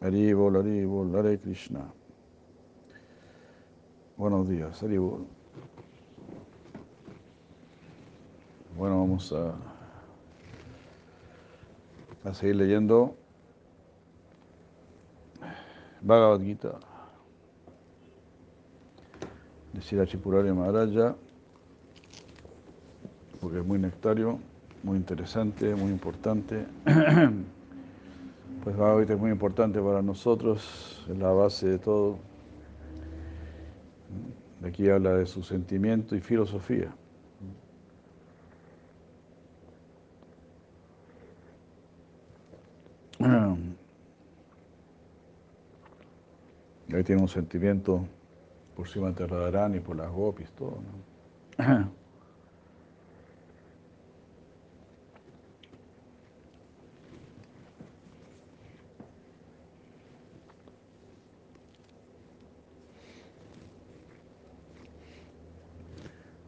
[0.00, 1.92] Haribol, Haribol, Hare Krishna.
[4.16, 5.26] Buenos días, Haribol.
[8.76, 9.54] Bueno, vamos a,
[12.28, 13.16] a seguir leyendo
[16.00, 16.78] Bhagavad Gita.
[19.72, 21.16] Decir a Chipurari Maharaja,
[23.40, 24.38] porque es muy nectario,
[24.84, 26.66] muy interesante, muy importante.
[28.68, 32.18] Pues Bhagavad es muy importante para nosotros, es la base de todo.
[34.62, 36.94] Aquí habla de su sentimiento y filosofía.
[46.92, 48.04] Ahí tiene un sentimiento
[48.76, 50.76] por Sima Radharani por las gopis, todo.
[51.56, 51.97] ¿no?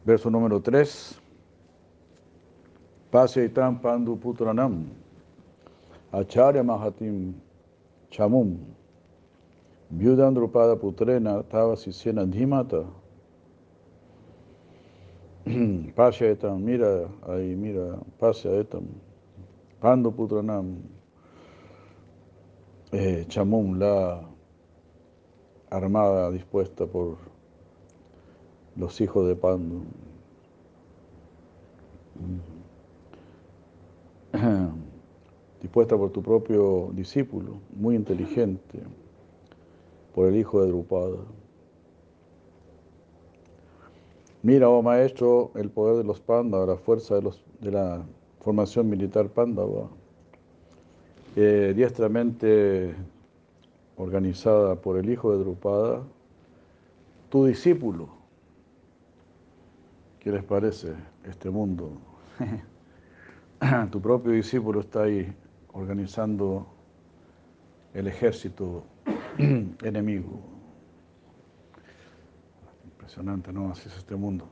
[0.05, 1.19] Verso número 3.
[3.11, 4.87] Pasaitam pandu putranam
[6.11, 7.33] acharya mahatim
[8.09, 8.57] chamum
[9.93, 12.87] Vyudan Drupada Putrena Tava Sisena Dhimata.
[15.45, 18.87] Mira ahí, mira, Pasyaetam.
[19.81, 20.77] Pandu Putranam.
[22.93, 24.21] Eh, Chamum, la
[25.69, 27.17] armada dispuesta por
[28.75, 29.83] los hijos de Pandu.
[35.61, 38.79] dispuesta por tu propio discípulo, muy inteligente
[40.13, 41.19] por el hijo de Drupada.
[44.43, 48.03] Mira, oh maestro, el poder de los Pandavas, la fuerza de, la
[48.39, 49.87] formación militar Pandava,
[51.35, 52.95] diestramente
[53.97, 56.01] organizada por el hijo de Drupada,
[57.29, 58.20] tu discípulo.
[60.21, 60.93] ¿Qué les parece
[61.23, 61.97] este mundo?
[63.91, 65.35] tu propio discípulo está ahí
[65.73, 66.67] organizando
[67.95, 68.83] el ejército
[69.39, 70.39] enemigo.
[72.85, 73.71] Impresionante, ¿no?
[73.71, 74.47] Así es este mundo.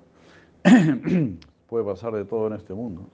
[1.68, 3.08] Puede pasar de todo en este mundo.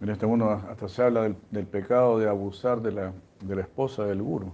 [0.00, 3.12] En este mundo hasta se habla del pecado de abusar de la,
[3.46, 4.52] de la, esposa del guru.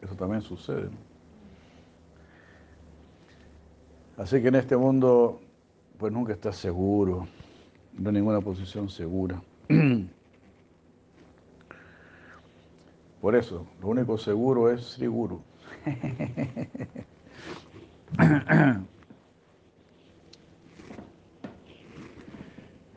[0.00, 0.84] Eso también sucede.
[0.84, 1.14] ¿no?
[4.22, 5.40] Así que en este mundo,
[5.98, 7.26] pues nunca estás seguro
[7.96, 9.40] no hay ninguna posición segura.
[13.20, 15.40] Por eso, lo único seguro es Sri Guru.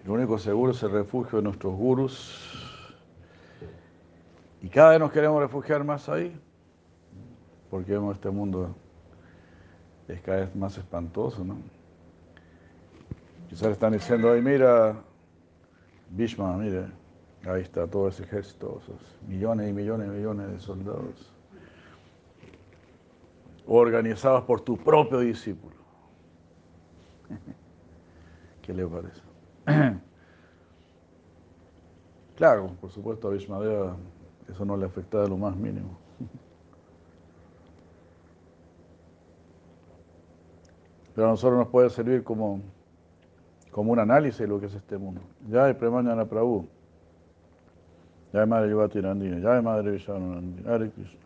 [0.06, 2.57] Lo único seguro es el refugio de nuestros gurus.
[4.62, 6.40] Y cada vez nos queremos refugiar más ahí,
[7.70, 8.76] porque vemos este mundo
[10.08, 11.58] es cada vez más espantoso, ¿no?
[13.50, 14.96] Quizás están diciendo, ay, mira,
[16.10, 16.86] Bhishma, mire,
[17.46, 21.34] ahí está todo ese ejército, esos millones y millones y millones de soldados,
[23.68, 25.76] organizados por tu propio discípulo.
[28.62, 29.22] ¿Qué le parece?
[32.38, 33.32] Claro, por supuesto a
[34.50, 35.98] eso no le afecta de lo más mínimo.
[41.16, 42.62] Pero a nosotros nos puede servir como
[43.78, 45.22] como un análisis de lo que es este mundo.
[45.52, 46.68] Ya hay Premañana Prabhu,
[48.34, 51.20] ya hay Madre Yuvati Nandina, ya hay Madre Vishanu Nandina, Hare Krishna.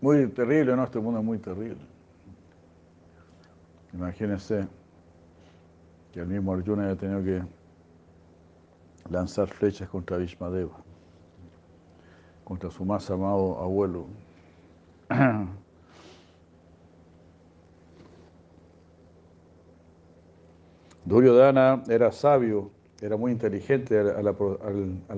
[0.00, 0.82] Muy terrible, ¿no?
[0.82, 1.89] Este mundo es muy terrible.
[3.92, 4.66] Imagínense
[6.12, 7.42] que el mismo Arjuna haya tenido que
[9.10, 10.90] lanzar flechas contra Vishmadeva
[12.50, 14.06] contra su más amado abuelo.
[21.04, 24.26] Duryodhana era sabio, era muy inteligente al,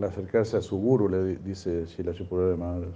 [0.05, 2.13] acercarse a su guru, le dice Shila
[2.59, 2.93] Maharaj,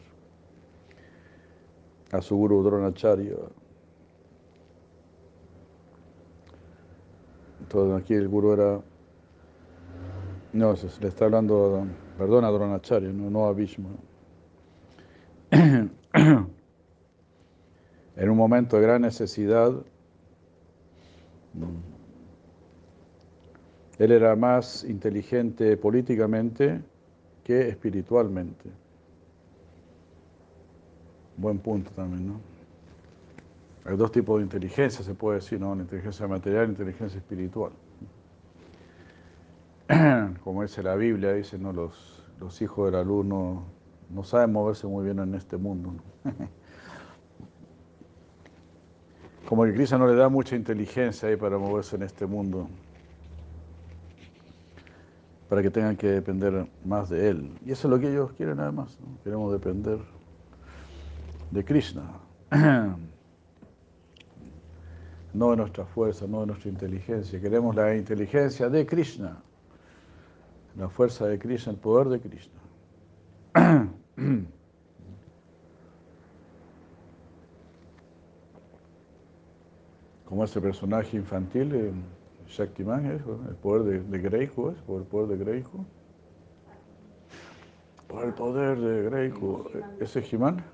[2.12, 3.36] a su guru Dronacharya.
[7.66, 8.80] Entonces aquí el guru era,
[10.52, 11.84] no, le está hablando,
[12.16, 13.88] perdón, a Dronacharya, no, no a Bhishma.
[15.50, 15.90] en
[18.30, 19.72] un momento de gran necesidad,
[23.98, 26.80] él era más inteligente políticamente
[27.42, 28.70] que espiritualmente.
[31.36, 32.55] Buen punto también, ¿no?
[33.88, 35.72] Hay dos tipos de inteligencia, se puede decir, ¿no?
[35.74, 37.70] La inteligencia material y inteligencia espiritual.
[40.42, 41.72] Como dice la Biblia, dice, ¿no?
[41.72, 43.62] Los, los hijos de la luz no,
[44.10, 45.94] no saben moverse muy bien en este mundo.
[49.48, 52.68] Como que Krishna no le da mucha inteligencia ahí para moverse en este mundo,
[55.48, 57.56] para que tengan que depender más de él.
[57.64, 59.22] Y eso es lo que ellos quieren además, ¿no?
[59.22, 60.00] queremos depender
[61.52, 62.02] de Krishna.
[65.36, 67.38] No de nuestra fuerza, no de nuestra inteligencia.
[67.38, 69.36] Queremos la inteligencia de Krishna,
[70.76, 72.54] la fuerza de Krishna, el poder de Krishna.
[80.24, 81.92] como ese personaje infantil, eh,
[82.48, 83.20] Shaktiman, ¿es?
[83.48, 84.78] el poder de, de Greiku, ¿es?
[84.86, 85.84] por el poder de Greiku.
[88.08, 89.68] Por el poder de Greiku,
[90.00, 90.64] ¿ese es Jimán?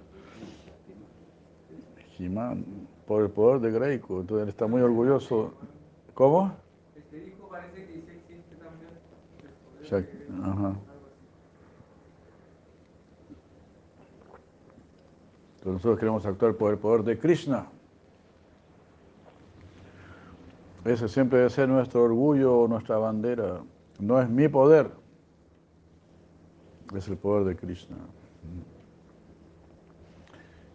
[2.17, 2.65] Jimán,
[3.07, 5.53] por el poder de Greiku, entonces él está muy orgulloso.
[6.15, 6.53] ¿Cómo?
[6.97, 8.91] Este hijo parece que dice existe también.
[9.43, 10.77] el poder Shak- de- ajá.
[15.59, 17.67] Entonces nosotros queremos actuar por el poder de Krishna.
[20.85, 23.61] Ese siempre debe ser nuestro orgullo, nuestra bandera.
[24.01, 24.91] No es mi poder,
[26.97, 27.97] es el poder de Krishna.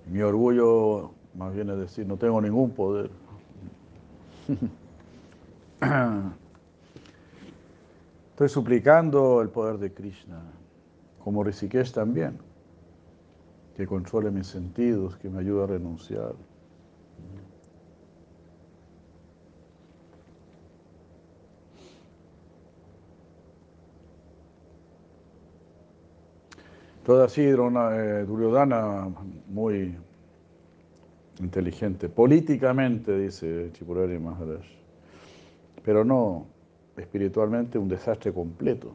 [0.05, 3.09] Mi orgullo más bien es decir, no tengo ningún poder.
[8.31, 10.41] Estoy suplicando el poder de Krishna,
[11.23, 12.39] como Rishikesh también
[13.77, 16.33] que controle mis sentidos, que me ayude a renunciar.
[27.05, 27.53] Todo así, eh,
[28.27, 29.09] Duryodhana,
[29.47, 29.95] muy
[31.39, 34.65] inteligente, políticamente, dice Chipurari Maharaj,
[35.83, 36.47] pero no
[36.97, 38.93] espiritualmente un desastre completo.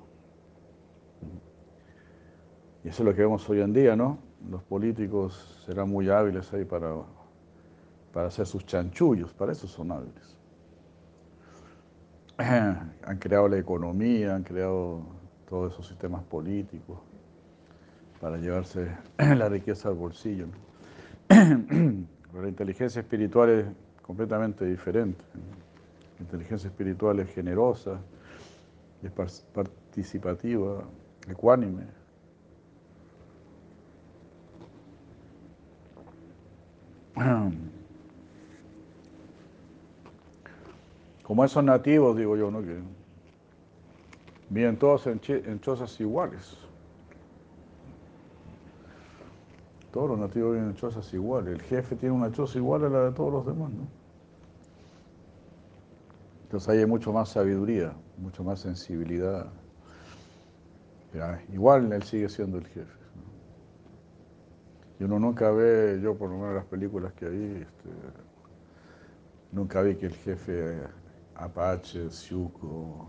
[2.85, 4.19] Y eso es lo que vemos hoy en día, ¿no?
[4.51, 6.93] Los políticos serán muy hábiles ahí para,
[8.13, 10.37] para hacer sus chanchullos, para eso son hábiles.
[12.39, 15.03] Han creado la economía, han creado
[15.49, 16.99] todos esos sistemas políticos
[18.21, 18.89] para llevarse
[19.19, 20.47] la riqueza al bolsillo.
[20.47, 22.07] ¿no?
[22.33, 23.67] Pero la inteligencia espiritual es
[24.01, 25.23] completamente diferente.
[26.19, 28.01] La inteligencia espiritual es generosa,
[29.03, 30.83] es par- participativa,
[31.29, 31.85] ecuánime.
[41.23, 42.63] Como esos nativos, digo yo, ¿no?
[42.63, 42.79] Que
[44.49, 45.61] viven todos en, en
[46.01, 46.57] iguales.
[49.93, 51.55] Todos los nativos viven en chozas iguales.
[51.55, 53.87] El jefe tiene una choza igual a la de todos los demás, ¿no?
[56.45, 59.47] Entonces ahí hay mucho más sabiduría, mucho más sensibilidad.
[61.53, 62.93] Igual él sigue siendo el jefe.
[63.17, 63.23] ¿no?
[64.99, 67.91] Y uno nunca ve, yo por lo menos en las películas que vi, este,
[69.51, 70.83] nunca vi que el jefe
[71.35, 73.09] Apache, Siuco,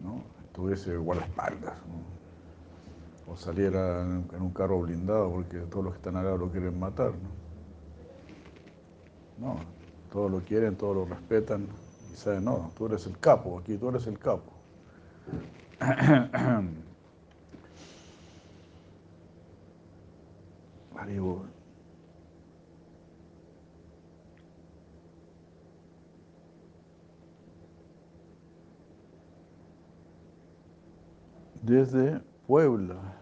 [0.00, 0.22] ¿no?
[0.52, 1.78] tuviese guardaespaldas.
[1.86, 2.17] ¿no?
[3.30, 6.78] O saliera en, un carro blindado porque todos los que están al lado lo quieren
[6.78, 7.12] matar.
[9.38, 9.56] No,
[10.10, 11.68] todos lo quieren, todos lo respetan
[12.12, 14.52] y saben, no, tú eres el capo, aquí tú eres el capo.
[20.96, 21.48] Haribol.
[31.62, 33.17] Desde Puebla.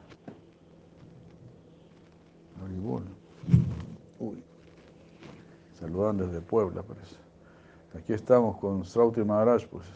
[4.19, 4.43] Uy.
[5.79, 7.17] Saludan desde Puebla, parece.
[7.99, 9.87] Aquí estamos con Srauti Maharaj, pues.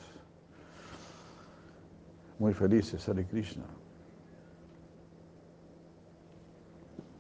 [2.39, 3.65] Muy felices, Hare Krishna.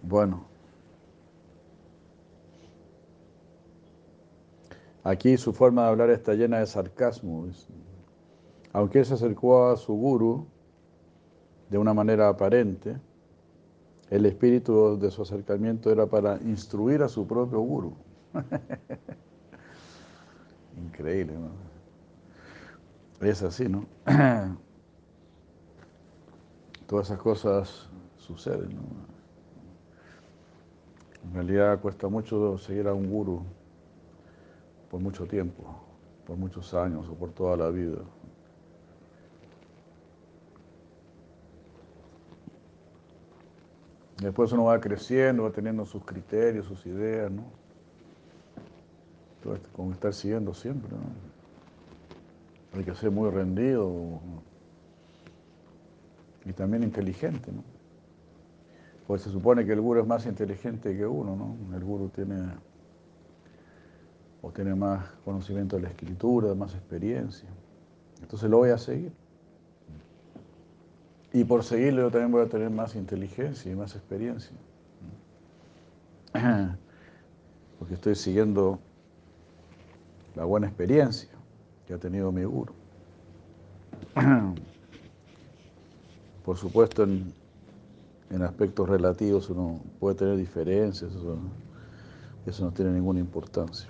[0.02, 0.47] Bueno.
[5.02, 7.47] Aquí su forma de hablar está llena de sarcasmo.
[8.73, 10.47] Aunque él se acercó a su guru
[11.71, 12.99] de una manera aparente,
[14.10, 17.94] el espíritu de su acercamiento era para instruir a su propio guru.
[20.76, 21.50] Increíble, ¿no?
[23.26, 23.86] Es así, ¿no?
[26.86, 28.82] Todas esas cosas suceden, ¿no?
[31.22, 33.44] En realidad cuesta mucho seguir a un guru
[34.90, 35.62] por mucho tiempo,
[36.26, 37.98] por muchos años o por toda la vida.
[44.20, 47.44] Después uno va creciendo, va teniendo sus criterios, sus ideas, ¿no?
[49.38, 52.78] Entonces, como estar siguiendo siempre, ¿no?
[52.78, 54.20] Hay que ser muy rendido
[56.44, 57.64] y también inteligente, ¿no?
[59.06, 61.76] Pues se supone que el guru es más inteligente que uno, ¿no?
[61.76, 62.36] El guru tiene
[64.42, 67.48] o tiene más conocimiento de la escritura, más experiencia.
[68.20, 69.12] Entonces lo voy a seguir.
[71.32, 74.50] Y por seguirlo yo también voy a tener más inteligencia y más experiencia.
[77.78, 78.80] Porque estoy siguiendo
[80.34, 81.30] la buena experiencia
[81.87, 82.72] que ha tenido mi guru.
[86.44, 87.32] Por supuesto, en,
[88.30, 91.38] en aspectos relativos uno puede tener diferencias, eso,
[92.44, 93.88] eso no tiene ninguna importancia.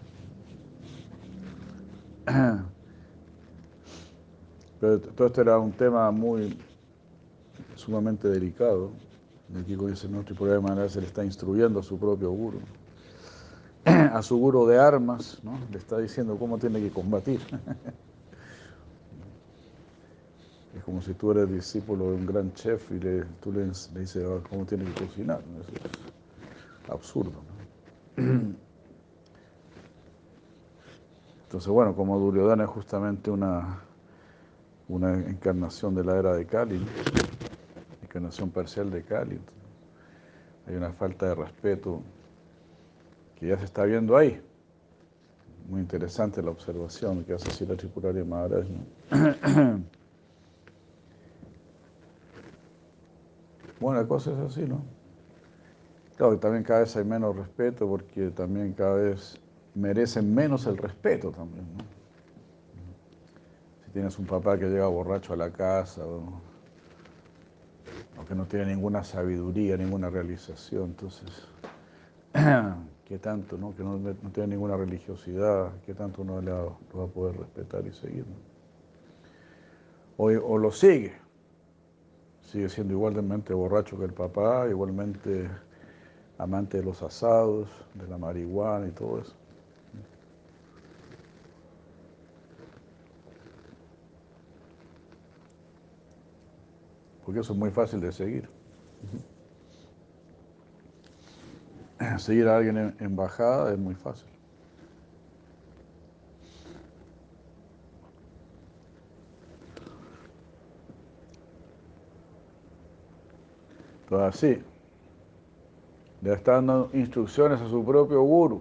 [4.80, 6.56] Pero todo esto era un tema muy
[7.80, 8.90] sumamente delicado.
[9.60, 12.60] Aquí con ese nuestro problema se le está instruyendo a su propio guru,
[13.84, 15.58] a su guru de armas, ¿no?
[15.72, 17.40] le está diciendo cómo tiene que combatir.
[20.76, 24.24] Es como si tú eres discípulo de un gran chef y le, tú le, dices
[24.24, 25.40] ah, cómo tiene que cocinar.
[25.40, 27.32] es absurdo.
[31.42, 33.80] Entonces, bueno, como Duryodhana es justamente una,
[34.88, 36.80] una encarnación de la era de Kali,
[38.10, 39.38] encarnación parcial de Kali,
[40.66, 42.02] hay una falta de respeto
[43.36, 44.40] que ya se está viendo ahí.
[45.68, 48.66] Muy interesante la observación que hace así la Tripuraria Maharaj.
[53.78, 54.82] Bueno, la cosa es así, ¿no?
[56.18, 59.40] Claro que también cada vez hay menos respeto porque también cada vez
[59.74, 61.84] merecen menos el respeto también, ¿no?
[63.86, 66.42] Si tienes un papá que llega borracho a la casa o,
[68.30, 71.28] que no tiene ninguna sabiduría, ninguna realización, entonces,
[73.04, 73.74] ¿qué tanto, no?
[73.74, 73.98] Que no,
[74.30, 78.24] tiene ninguna religiosidad, ¿qué tanto uno le va, lo va a poder respetar y seguir,
[80.16, 81.12] o, o lo sigue,
[82.40, 85.50] sigue siendo igualmente borracho que el papá, igualmente
[86.38, 89.34] amante de los asados, de la marihuana y todo eso.
[97.30, 98.48] Porque eso es muy fácil de seguir.
[102.18, 104.26] Seguir a alguien en bajada es muy fácil.
[114.02, 114.64] Entonces así,
[116.22, 118.60] le está dando instrucciones a su propio guru.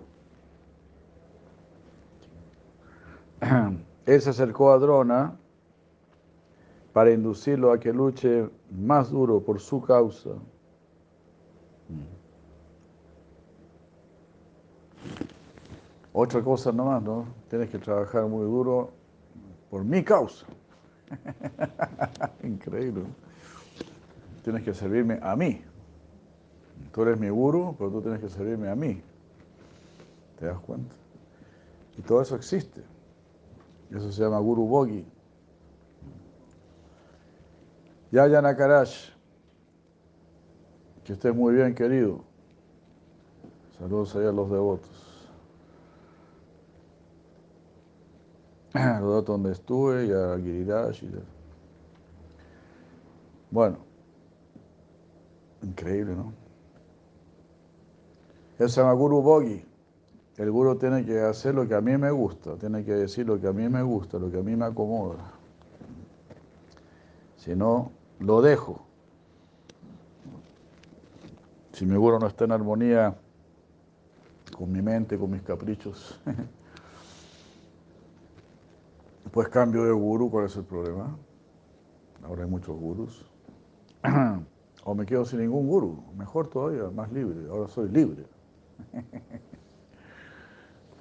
[4.06, 5.40] Él se acercó a Drona
[6.94, 10.32] para inducirlo a que luche más duro por su causa.
[16.14, 17.26] Otra cosa nomás, ¿no?
[17.50, 18.92] Tienes que trabajar muy duro
[19.70, 20.46] por mi causa.
[22.44, 23.04] Increíble
[24.50, 25.62] tienes que servirme a mí.
[26.92, 29.00] Tú eres mi guru, pero tú tienes que servirme a mí.
[30.40, 30.96] ¿Te das cuenta?
[31.98, 32.82] Y todo eso existe.
[33.92, 35.06] Eso se llama Guru Bogi.
[38.12, 39.12] Yaya Nakarash.
[41.04, 42.24] Que estés muy bien, querido.
[43.78, 44.90] Saludos allá a los devotos.
[48.74, 51.02] Los devotos donde estuve y a Giriraj.
[53.50, 53.78] Bueno.
[55.64, 56.34] Increíble, ¿no?
[58.60, 59.66] Eso se llama Guru Bogi.
[60.38, 63.42] El guru tiene que hacer lo que a mí me gusta, tiene que decir lo
[63.42, 65.18] que a mí me gusta, lo que a mí me acomoda.
[67.36, 68.86] Si no, lo dejo.
[71.74, 73.16] Si mi guru no está en armonía
[74.58, 76.20] con mi mente, con mis caprichos,
[79.32, 81.18] pues cambio de guru, ¿cuál es el problema?
[82.24, 83.26] Ahora hay muchos gurus.
[84.86, 88.26] O me quedo sin ningún guru, mejor todavía, más libre, ahora soy libre.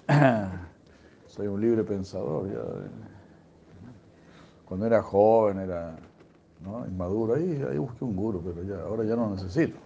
[1.27, 2.51] soy un libre pensador.
[4.65, 5.97] Cuando era joven, era
[6.65, 9.79] inmaduro, ahí, ahí busqué un guru, pero ya, ahora ya no necesito.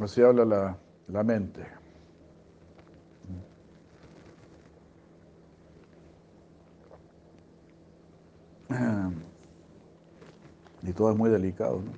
[0.00, 1.66] Así habla la, la mente.
[10.82, 11.92] Y todo es muy delicado, ¿no?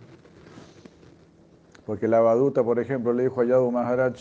[1.86, 4.16] Porque la Baduta, por ejemplo, le dijo a Yadu Maharaj,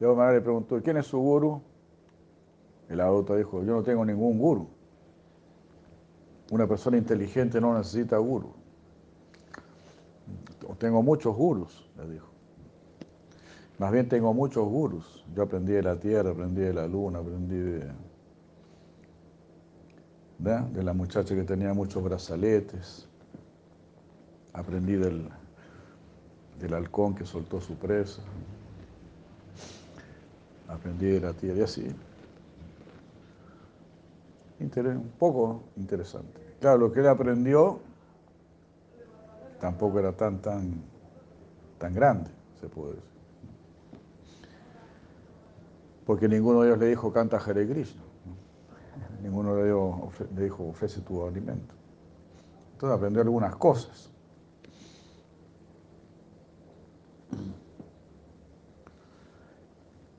[0.00, 1.62] Yadu Maharaj le preguntó, ¿quién es su guru?
[2.96, 4.68] La Baduta dijo, yo no tengo ningún guru.
[6.50, 8.54] una persona inteligente no necesita guru.
[10.78, 12.28] Tengo muchos gurus, le dijo.
[13.78, 15.24] Más bien tengo muchos gurus.
[15.34, 17.92] Yo aprendí de la tierra, aprendí de la luna, aprendí de,
[20.38, 23.08] de la muchacha que tenía muchos brazaletes,
[24.52, 25.28] aprendí del,
[26.60, 28.22] del halcón que soltó su presa,
[30.68, 31.94] aprendí de la tierra y así.
[34.60, 36.40] Un poco interesante.
[36.60, 37.80] Claro, lo que él aprendió
[39.60, 40.82] tampoco era tan, tan,
[41.78, 43.08] tan grande, se puede decir.
[46.04, 48.02] Porque ninguno de ellos le dijo canta Hare Krishna.
[49.22, 49.94] Ninguno de ellos
[50.34, 51.74] le dijo ofrece tu alimento.
[52.72, 54.10] Entonces aprendió algunas cosas.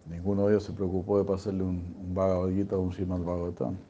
[0.05, 3.88] Ninguno de ellos se preocupó de pasarle un, un o un Srimad Bhagavatam.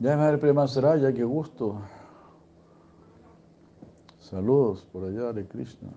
[0.00, 1.78] Ya madre Prema Saraya, qué gusto.
[4.18, 5.90] Saludos por allá de Krishna.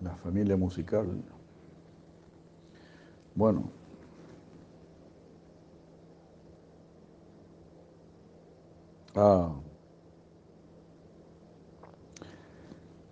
[0.00, 1.22] La familia musical.
[3.34, 3.70] Bueno.
[9.14, 9.52] Ah.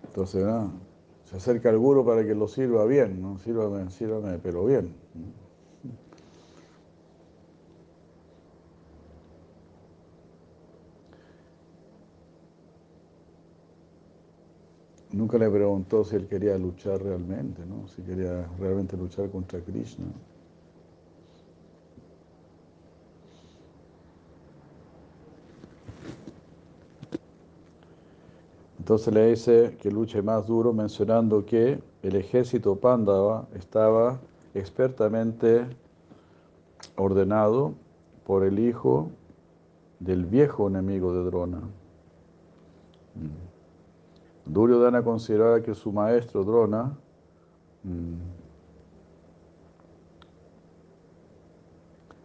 [0.07, 0.71] Entonces, nada.
[1.35, 3.37] Se acerca al guru para que lo sirva bien, ¿no?
[3.39, 4.95] Sírvame, sírvame, pero bien.
[15.11, 17.85] Nunca le preguntó si él quería luchar realmente, ¿no?
[17.89, 20.05] Si quería realmente luchar contra Krishna.
[28.85, 34.19] Entonces le dice que luche más duro mencionando que el ejército Pándava estaba
[34.53, 35.65] expertamente
[36.95, 37.73] ordenado
[38.27, 39.09] por el hijo
[39.99, 41.61] del viejo enemigo de Drona.
[43.15, 44.51] Mm.
[44.53, 46.95] Duryodhana consideraba que su maestro Drona
[47.81, 48.13] mm,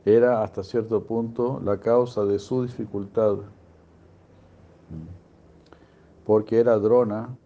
[0.04, 3.38] era hasta cierto punto la causa de su dificultad.
[6.30, 7.36] Porque era Drona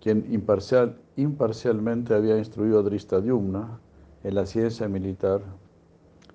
[0.00, 3.78] quien imparcial, imparcialmente había instruido a Dristadyumna
[4.24, 5.40] en la ciencia militar,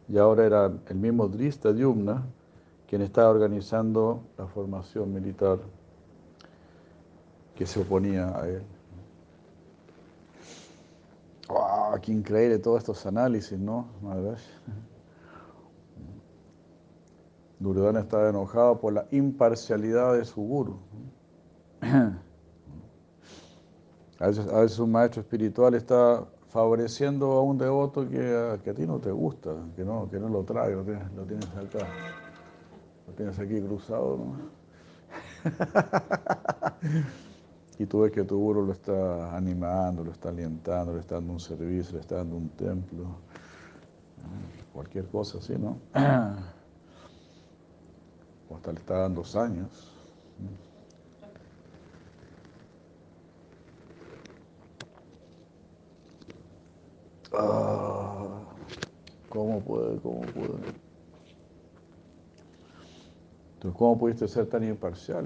[0.07, 2.25] y ahora era el mismo Dristadyumna
[2.87, 5.59] quien estaba organizando la formación militar
[7.53, 8.63] que se oponía a él.
[11.49, 11.99] ¡Wow!
[12.01, 13.87] ¡Qué increíble todos estos análisis, ¿no?
[17.59, 20.77] Duryodhana estaba enojado por la imparcialidad de su guru.
[21.82, 22.13] A
[24.28, 29.56] veces, un maestro espiritual está favoreciendo a un devoto que a, ti no te gusta,
[29.76, 31.88] que no, que no lo trae, lo tienes, lo tienes acá,
[33.08, 34.20] lo tienes aquí cruzado.
[37.80, 41.34] y tú ves que tu guru lo está animando, lo está alentando, le está dando
[41.34, 43.06] un servicio, le está dando un templo,
[44.72, 45.80] cualquier cosa así, ¿no?
[48.50, 49.91] o hasta le está dando años.
[57.34, 58.41] Ah,
[59.30, 59.98] ¿Cómo puede?
[60.00, 60.82] ¿Cómo puede?
[63.54, 65.26] Entonces, ¿cómo pudiste ser tan imparcial?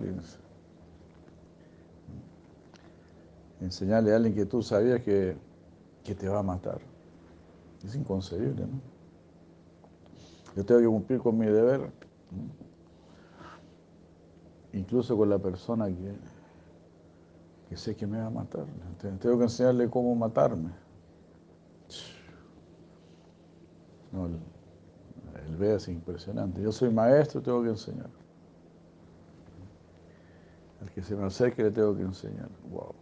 [3.62, 5.36] Enseñarle a alguien que tú sabías que,
[6.04, 6.80] que te va a matar.
[7.84, 8.80] Es inconcebible, ¿no?
[10.56, 11.92] Yo tengo que cumplir con mi deber,
[14.74, 16.16] incluso con la persona que,
[17.70, 18.66] que sé que me va a matar.
[19.20, 20.85] Tengo que enseñarle cómo matarme.
[24.16, 26.62] No, el, ve es impresionante.
[26.62, 28.10] Yo soy maestro, tengo que enseñar.
[30.82, 32.50] Al que se me acerque le tengo que enseñar.
[32.70, 32.96] Wow.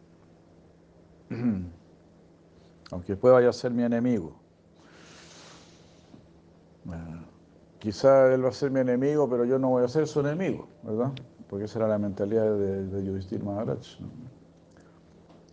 [2.92, 4.36] Aunque después vaya a ser mi enemigo.
[7.80, 10.68] quizá él va a ser mi enemigo, pero yo no voy a ser su enemigo,
[10.84, 11.12] ¿verdad?
[11.50, 14.00] Porque esa era la mentalidad de, de Maharaj.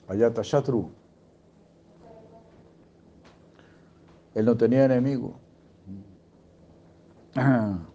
[0.09, 0.91] Ayata Shatru.
[4.35, 5.39] Él no tenía enemigo.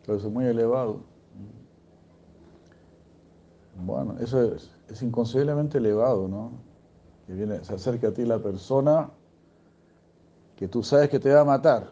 [0.00, 1.00] Entonces, muy elevado.
[3.76, 6.52] Bueno, eso es, es inconcebiblemente elevado, ¿no?
[7.26, 9.10] Que viene, se acerca a ti la persona
[10.56, 11.90] que tú sabes que te va a matar.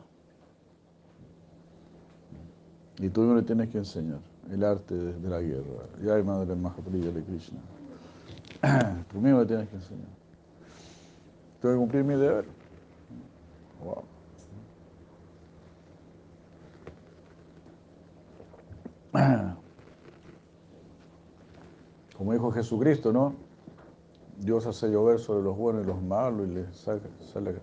[2.99, 5.87] Y tú no le tienes que enseñar el arte de, de la guerra.
[6.05, 7.59] Ya hay madre Mahaprabhu de Krishna.
[9.11, 10.07] Tú mismo le tienes que enseñar.
[11.61, 12.45] Tengo que cumplir mi deber.
[13.83, 14.05] Wow.
[22.17, 23.35] Como dijo Jesucristo, ¿no?
[24.39, 27.61] Dios hace llover sobre los buenos y los malos y le saca, sale,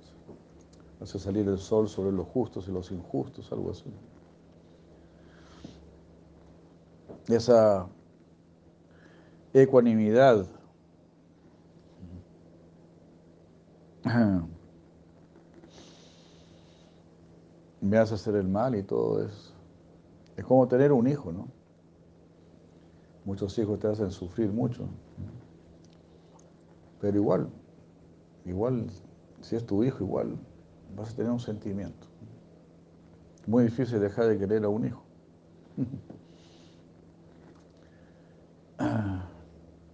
[1.02, 3.91] hace salir el sol sobre los justos y los injustos, algo así.
[7.28, 7.88] Esa
[9.54, 10.45] ecuanimidad
[17.82, 19.59] me hace hacer el mal y todo eso.
[20.39, 21.49] Es como tener un hijo, ¿no?
[23.25, 24.88] Muchos hijos te hacen sufrir mucho.
[27.02, 27.49] Pero igual,
[28.45, 28.89] igual,
[29.41, 30.38] si es tu hijo, igual
[30.95, 32.08] vas a tener un sentimiento.
[33.47, 35.04] Muy difícil dejar de querer a un hijo.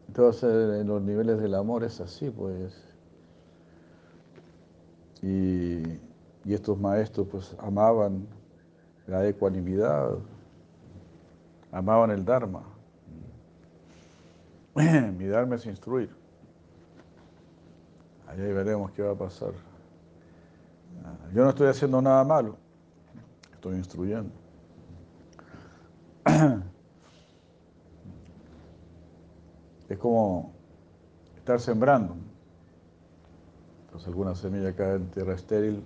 [0.07, 2.79] Entonces, en los niveles del amor es así, pues.
[5.23, 5.81] Y,
[6.43, 8.27] y estos maestros, pues, amaban
[9.07, 10.19] la ecuanimidad,
[11.75, 12.63] amaban el Dharma.
[14.75, 16.09] Mi Dharma es instruir.
[18.27, 19.51] Ahí veremos qué va a pasar.
[21.33, 22.55] Yo no estoy haciendo nada malo,
[23.53, 24.31] estoy instruyendo.
[29.87, 30.51] Es como
[31.37, 32.15] estar sembrando.
[33.85, 35.83] Entonces alguna semilla cae en tierra estéril.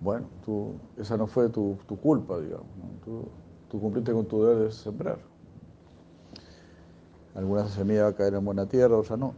[0.00, 2.66] Bueno, tú, esa no fue tu, culpa, digamos.
[3.04, 3.28] Tú,
[3.70, 5.18] tú cumpliste con tu deber de sembrar.
[7.34, 9.34] Alguna semilla va a caer en buena tierra, otra no.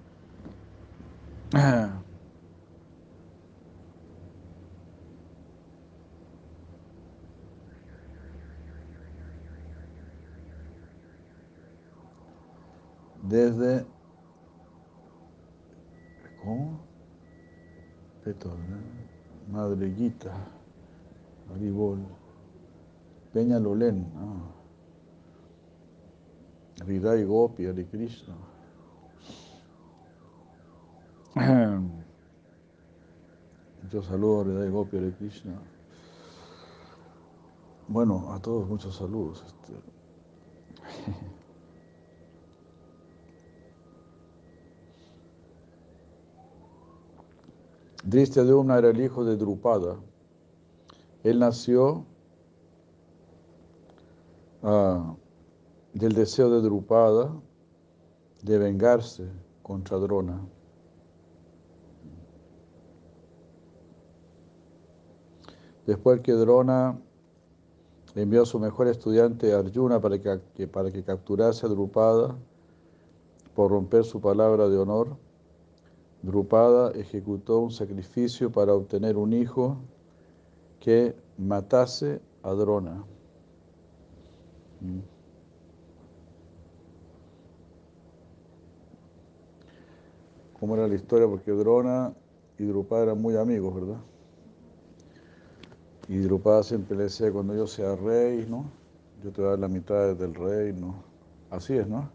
[13.23, 13.87] Desde
[16.43, 16.81] ¿cómo?
[18.25, 19.53] Peto, ¿no?
[19.53, 20.33] Madre Guita,
[21.55, 21.99] Aribol,
[23.33, 24.51] Peña Lolén, ah.
[26.85, 28.35] Hridai Gopi, Hare Krishna.
[33.83, 35.61] Muchos saludos, Hridai Gopi, Hare Krishna.
[37.87, 39.45] Bueno, a todos muchos saludos.
[39.47, 39.75] Este.
[48.79, 49.97] Era el hijo de Drupada.
[51.23, 52.07] Él nació
[54.63, 55.15] ah,
[55.95, 57.33] del deseo de Drupada
[58.43, 59.29] de vengarse
[59.63, 60.41] contra Drona.
[65.87, 66.99] Después que Drona
[68.15, 72.37] envió a su mejor estudiante Arjuna para que, para que capturase a Drupada
[73.55, 75.17] por romper su palabra de honor,
[76.23, 79.79] Drupada ejecutó un sacrificio para obtener un hijo
[80.79, 83.05] que matase a Drona.
[90.59, 91.27] ¿Cómo era la historia?
[91.27, 92.13] Porque Drona
[92.59, 94.01] y Drupada eran muy amigos, ¿verdad?
[96.09, 98.71] Y Drupada siempre le decía, cuando yo sea rey, ¿no?
[99.23, 101.03] Yo te voy a dar la mitad del reino.
[101.51, 102.11] Así es, ¿no?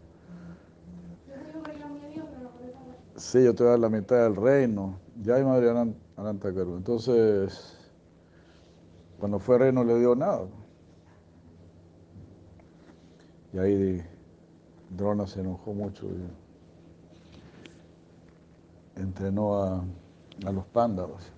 [3.16, 4.98] Sí, yo te voy a dar la mitad del reino.
[5.22, 5.70] Ya hay madre
[6.16, 6.76] Anantakaru.
[6.76, 7.76] Entonces,
[9.18, 10.46] cuando fue rey no le dio nada.
[13.56, 14.04] Y ahí
[14.90, 16.28] Drona se enojó mucho y
[19.00, 19.82] entrenó a,
[20.44, 21.32] a los pándaros.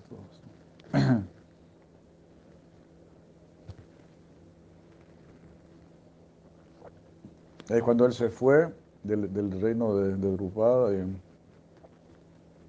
[7.69, 10.97] Es cuando él se fue del, del reino de, de Drupada y,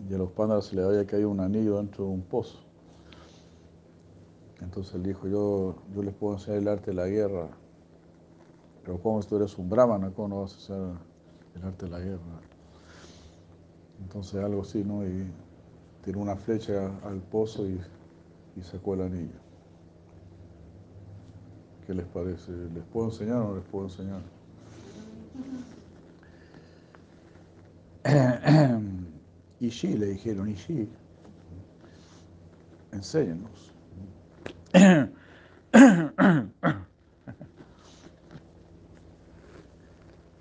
[0.08, 2.60] y, a los pándaros se le había caído un anillo dentro de un pozo.
[4.60, 7.48] Entonces él dijo, yo, yo les puedo enseñar el arte de la guerra,
[8.84, 10.96] pero como tú eres un brahmana, ¿cómo no vas a hacer
[11.56, 12.40] el arte de la guerra?
[14.00, 15.04] Entonces algo así, ¿no?
[15.04, 15.30] Y
[16.04, 17.80] tiró una flecha al pozo y,
[18.56, 19.38] y sacó el anillo.
[21.86, 22.52] ¿Qué les parece?
[22.52, 24.22] ¿Les puedo enseñar o no les puedo enseñar?
[29.60, 30.88] Y sí, le dijeron, sí,
[32.92, 33.72] enséñenos.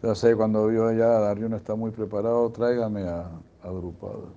[0.10, 3.30] Ya sé, cuando vio allá, Darío está muy preparado, tráigame a,
[3.62, 4.34] a Drupada.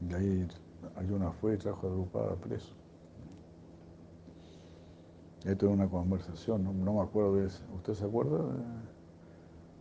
[0.00, 0.48] Y ahí
[0.96, 2.74] Ayuna fue y trajo a Drupada preso.
[5.44, 7.62] Esto es una conversación, no, no me acuerdo de eso.
[7.76, 8.64] ¿Usted se acuerda de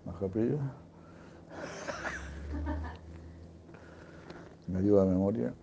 [0.05, 0.59] Mahaprabhu?
[4.67, 5.55] ¿Me ayuda a memoria?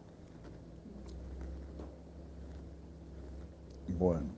[3.96, 4.37] Bueno.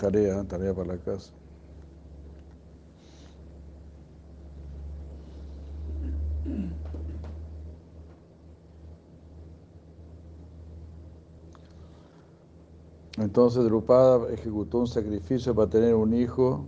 [0.00, 1.30] Tarea, tarea para la casa.
[13.18, 16.64] Entonces Drupada ejecutó un sacrificio para tener un hijo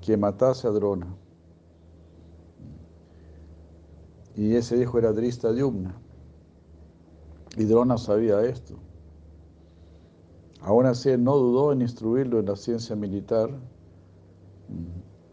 [0.00, 1.06] que matase a Drona.
[4.34, 5.94] Y ese hijo era Drista Yumna.
[7.56, 8.74] Y Drona sabía esto.
[10.64, 13.50] Aún así, no dudó en instruirlo en la ciencia militar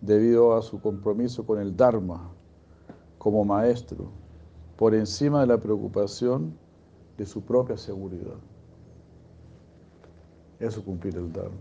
[0.01, 2.31] debido a su compromiso con el Dharma
[3.19, 4.09] como maestro,
[4.75, 6.53] por encima de la preocupación
[7.17, 8.37] de su propia seguridad.
[10.59, 11.57] Eso cumplir el Dharma.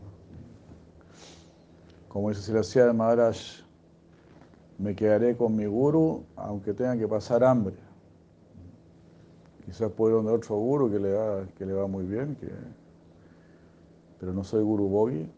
[2.09, 3.37] Como dice Silasia de Maharaj,
[4.79, 7.75] me quedaré con mi guru aunque tenga que pasar hambre.
[9.67, 12.49] Quizás puedo ir donde otro guru que le, va, que le va muy bien, que,
[14.19, 15.31] pero no soy guru bogi.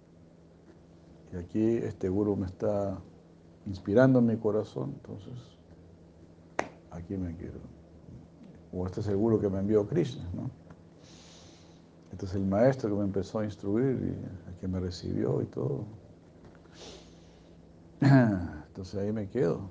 [1.32, 2.98] Y aquí este guru me está
[3.66, 5.38] inspirando en mi corazón, entonces
[6.90, 7.60] aquí me quedo.
[8.72, 10.50] O este es el guru que me envió Krishna, ¿no?
[12.12, 15.46] Este es el maestro que me empezó a instruir y el que me recibió y
[15.46, 15.84] todo.
[18.00, 19.70] Entonces ahí me quedo.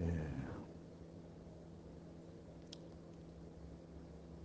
[0.00, 0.30] Eh,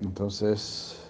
[0.01, 1.04] entonces,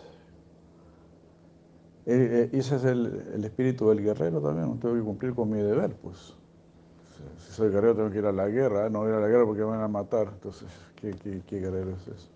[2.06, 5.96] eh, eh, ese es el, espíritu del guerrero también, tengo que cumplir con mi deber,
[5.96, 6.36] pues.
[7.40, 9.62] Si soy guerrero tengo que ir a la guerra, no ir a la guerra porque
[9.62, 11.14] me van a matar, entonces, ¿qué,
[11.48, 12.30] qué guerrero es eso?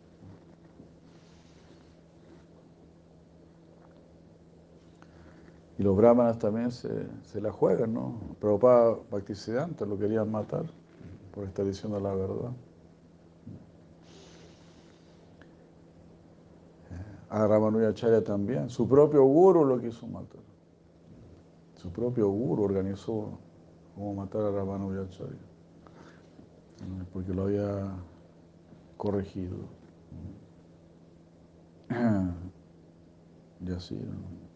[5.77, 6.89] Y los brahmanas también se,
[7.23, 8.19] se la juegan, ¿no?
[8.41, 10.65] Prabhupada Bhaktisiddhanta lo querían matar
[11.33, 12.51] por estar diciendo la verdad.
[17.29, 18.69] A Ramanujacharya también.
[18.69, 20.41] Su propio guru lo quiso matar.
[21.75, 23.39] Su propio guru organizó
[23.95, 25.39] cómo matar a Ramanujacharya.
[27.13, 27.91] Porque lo había
[28.97, 29.57] corregido.
[33.61, 34.48] Y así, ¿no?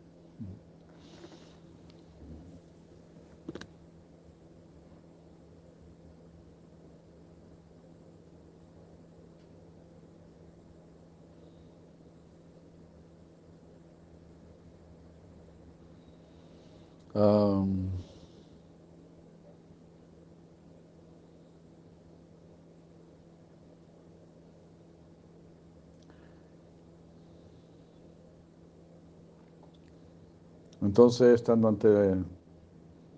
[30.81, 31.87] Entonces, estando ante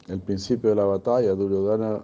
[0.08, 2.04] el principio de la batalla, Duryodhana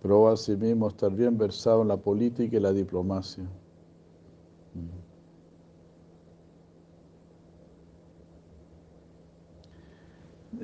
[0.00, 3.44] probó a sí mismo estar bien versado en la política y la diplomacia.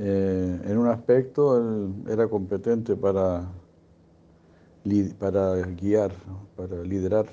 [0.02, 3.46] Eh, en un aspecto él era competente para,
[5.76, 6.10] guiar,
[6.56, 7.26] para liderar,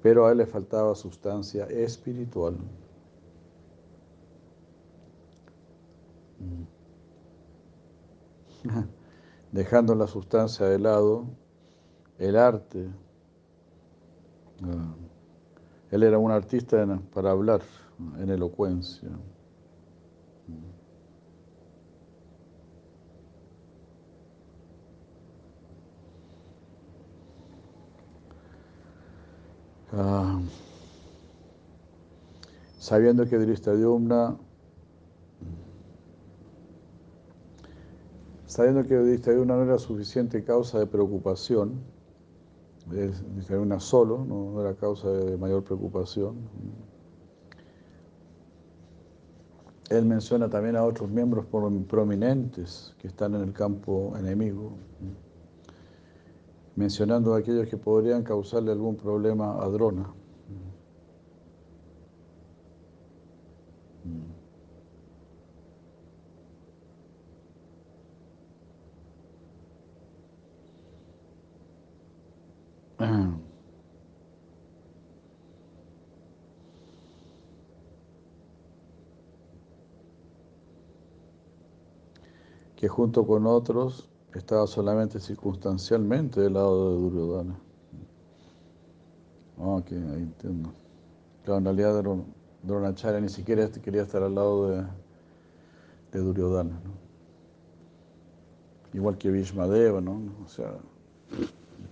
[0.00, 2.56] pero a él le faltaba sustancia espiritual.
[9.50, 11.24] Dejando la sustancia de lado,
[12.20, 12.86] el arte.
[14.62, 14.94] Ah,
[15.90, 17.62] él era un artista para hablar,
[18.20, 19.10] en elocuencia.
[29.98, 30.38] Ah,
[32.78, 34.36] sabiendo que Dristadiumna,
[38.44, 41.80] sabiendo que Dristadiumna no era suficiente causa de preocupación,
[42.90, 46.36] Dristadiumna solo, no era causa de mayor preocupación.
[49.88, 51.46] Él menciona también a otros miembros
[51.88, 54.72] prominentes que están en el campo enemigo
[56.76, 60.12] mencionando a aquellos que podrían causarle algún problema a Drona.
[82.76, 87.58] que junto con otros estaba solamente circunstancialmente del lado de Duryodhana.
[89.58, 90.72] Ah, ok, ahí entiendo.
[91.44, 92.04] Claro, en realidad
[92.62, 94.84] Dronacharya ni siquiera quería estar al lado de,
[96.12, 96.78] de Duryodhana.
[98.92, 100.20] Igual que Bhishmadeva, ¿no?
[100.44, 100.74] O sea,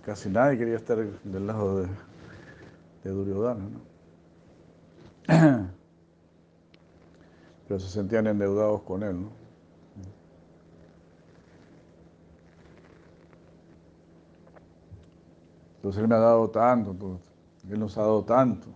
[0.03, 1.87] casi nadie quería estar del lado de,
[3.03, 3.95] de Duryodhana, ¿no?
[7.67, 9.44] Pero se sentían endeudados con él, ¿no?
[15.85, 17.19] Entonces Él me ha dado tanto,
[17.69, 18.69] Él nos ha dado tanto.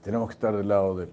[0.00, 1.12] Tenemos que estar del lado de Él.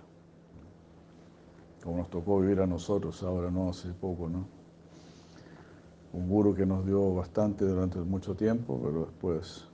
[1.83, 4.45] Como nos tocó vivir a nosotros ahora, no hace poco, ¿no?
[6.13, 9.67] Un guru que nos dio bastante durante mucho tiempo, pero después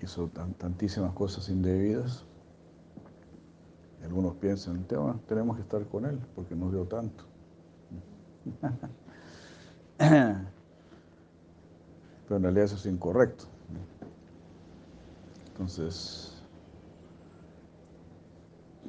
[0.00, 2.24] hizo tantísimas cosas indebidas.
[4.04, 4.86] algunos piensan,
[5.26, 7.24] tenemos que estar con Él porque nos dio tanto.
[12.28, 13.46] pero en realidad eso es incorrecto.
[15.48, 16.42] Entonces,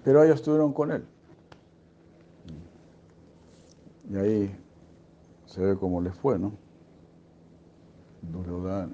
[0.04, 1.06] pero ellos estuvieron con él.
[4.12, 4.56] Y ahí
[5.46, 6.52] se ve cómo les fue, ¿no?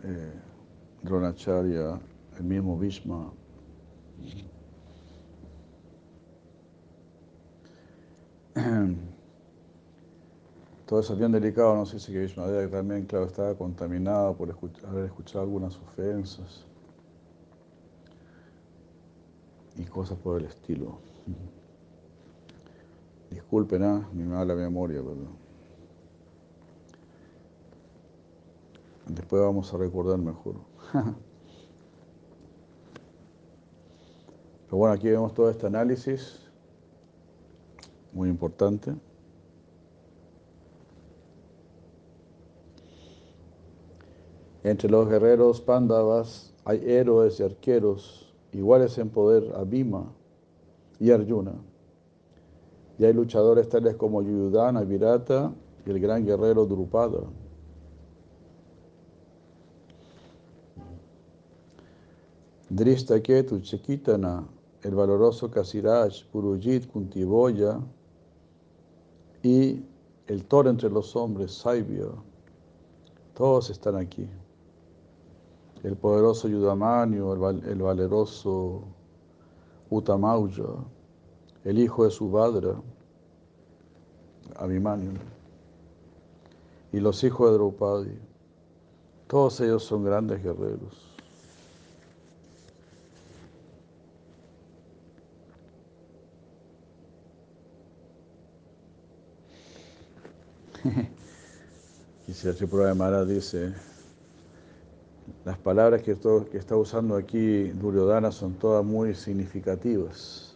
[0.04, 0.34] Eh,
[1.02, 2.00] Dronacharya,
[2.38, 3.34] el mismo Bhishma.
[10.86, 14.56] Todo eso bien delicado, no sé si que Vishmadeva también, claro, estaba contaminado por
[14.88, 16.64] haber escuchado algunas ofensas
[19.76, 21.00] y cosas por el estilo.
[23.32, 24.06] Disculpen, ¿eh?
[24.14, 25.28] mi mala memoria, pero
[29.08, 30.56] después vamos a recordar mejor.
[34.66, 36.40] Pero bueno, aquí vemos todo este análisis,
[38.12, 38.96] muy importante.
[44.66, 50.12] Entre los guerreros pándavas hay héroes y arqueros iguales en poder a Bhima
[51.00, 51.54] y Arjuna.
[52.98, 55.54] Y hay luchadores tales como Yudhana, Virata
[55.86, 57.20] y el gran guerrero Drupada.
[62.68, 64.48] Drishtaketu, Chekitana,
[64.82, 67.80] el valoroso Kasiraj, Purujit, Kuntiboya
[69.44, 69.84] y
[70.26, 72.08] el toro entre los hombres, Saibya.
[73.36, 74.28] Todos están aquí
[75.84, 78.84] el poderoso Yudamanio, el, valeroso
[79.90, 80.66] Utamauya,
[81.64, 82.76] el hijo de Subhadra,
[84.56, 85.12] Abhimanyu,
[86.92, 88.20] y los hijos de Draupadi.
[89.28, 91.16] Todos ellos son grandes guerreros.
[102.28, 103.74] y si el de Mara dice,
[105.44, 106.16] las palabras que,
[106.52, 110.56] que está usando aquí Duryodhana son todas muy significativas.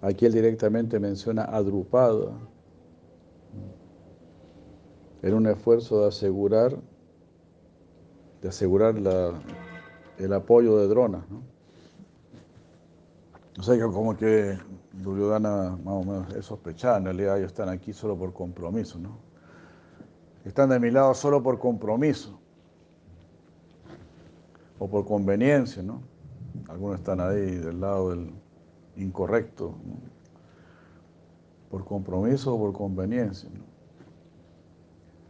[0.00, 2.32] Aquí él directamente menciona a Drupada
[5.22, 6.76] en un esfuerzo de asegurar,
[8.40, 8.96] de asegurar
[10.18, 11.24] el apoyo de Drona.
[11.30, 11.42] ¿no?
[13.58, 14.58] O sea, que como que
[14.92, 19.18] Duryodhana más o menos es sospechada, en realidad ellos están aquí solo por compromiso, ¿no?
[20.44, 22.41] Están de mi lado solo por compromiso
[24.82, 26.02] o por conveniencia, ¿no?
[26.68, 28.32] Algunos están ahí del lado del
[28.96, 29.76] incorrecto,
[31.70, 33.48] por compromiso o por conveniencia.
[33.48, 33.62] ¿no?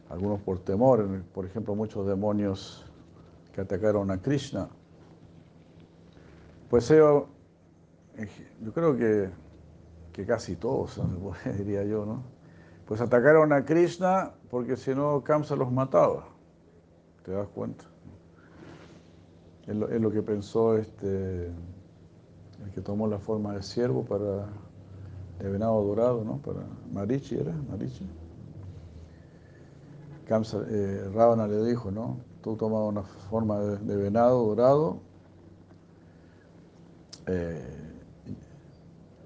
[0.09, 2.87] Algunos por temor, por ejemplo, muchos demonios
[3.53, 4.71] que atacaron a Krishna.
[6.71, 7.29] Pues yo,
[8.63, 9.29] yo creo que,
[10.15, 10.99] que casi todos,
[11.59, 12.23] diría yo, ¿no?
[12.87, 16.27] Pues atacaron a Krishna porque si no Kamsa los mataba.
[17.23, 17.92] ¿Te das cuenta?
[19.67, 24.49] Es lo, que pensó este, el que tomó la forma de ciervo para
[25.43, 26.39] de venado dorado, ¿no?
[26.39, 26.61] Para
[26.93, 27.53] Marichi, ¿era?
[27.71, 28.09] Marichi.
[30.27, 32.19] Kamsa, eh, Ravana le dijo, ¿no?
[32.43, 34.99] Tú tomas una forma de, venado dorado.
[37.27, 37.93] Eh,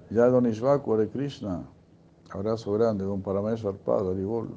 [0.09, 1.63] ya Don Ishvaku de Krishna,
[2.31, 4.49] abrazo grande, Don Parameswar Arpado, Aribol.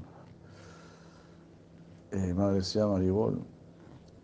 [2.13, 3.39] Eh, madre se llama Aribol.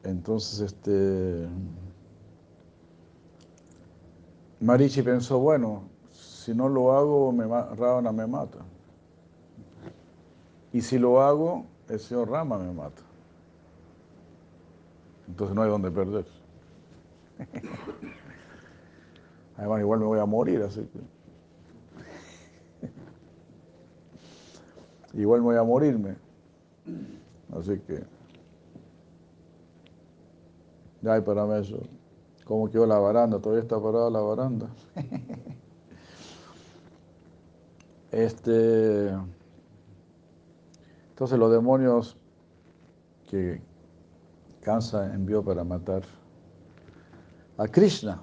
[0.06, 1.48] Entonces, este,
[4.60, 5.82] Marichi pensó, bueno,
[6.12, 8.60] si no lo hago, me, Ravana me mata.
[10.72, 13.02] Y si lo hago, el señor Rama me mata.
[15.26, 16.26] Entonces no hay donde perder.
[19.56, 20.88] Además, igual me voy a morir, así
[25.12, 25.14] que.
[25.20, 26.14] igual me voy a morirme.
[27.58, 28.15] Así que,
[31.08, 31.78] ay, para eso,
[32.44, 33.38] ¿cómo quedó la baranda?
[33.40, 34.68] ¿Todavía está parada la baranda?
[38.12, 39.08] este,
[41.10, 42.16] entonces los demonios
[43.28, 43.60] que
[44.60, 46.02] Kansa envió para matar
[47.58, 48.22] a Krishna,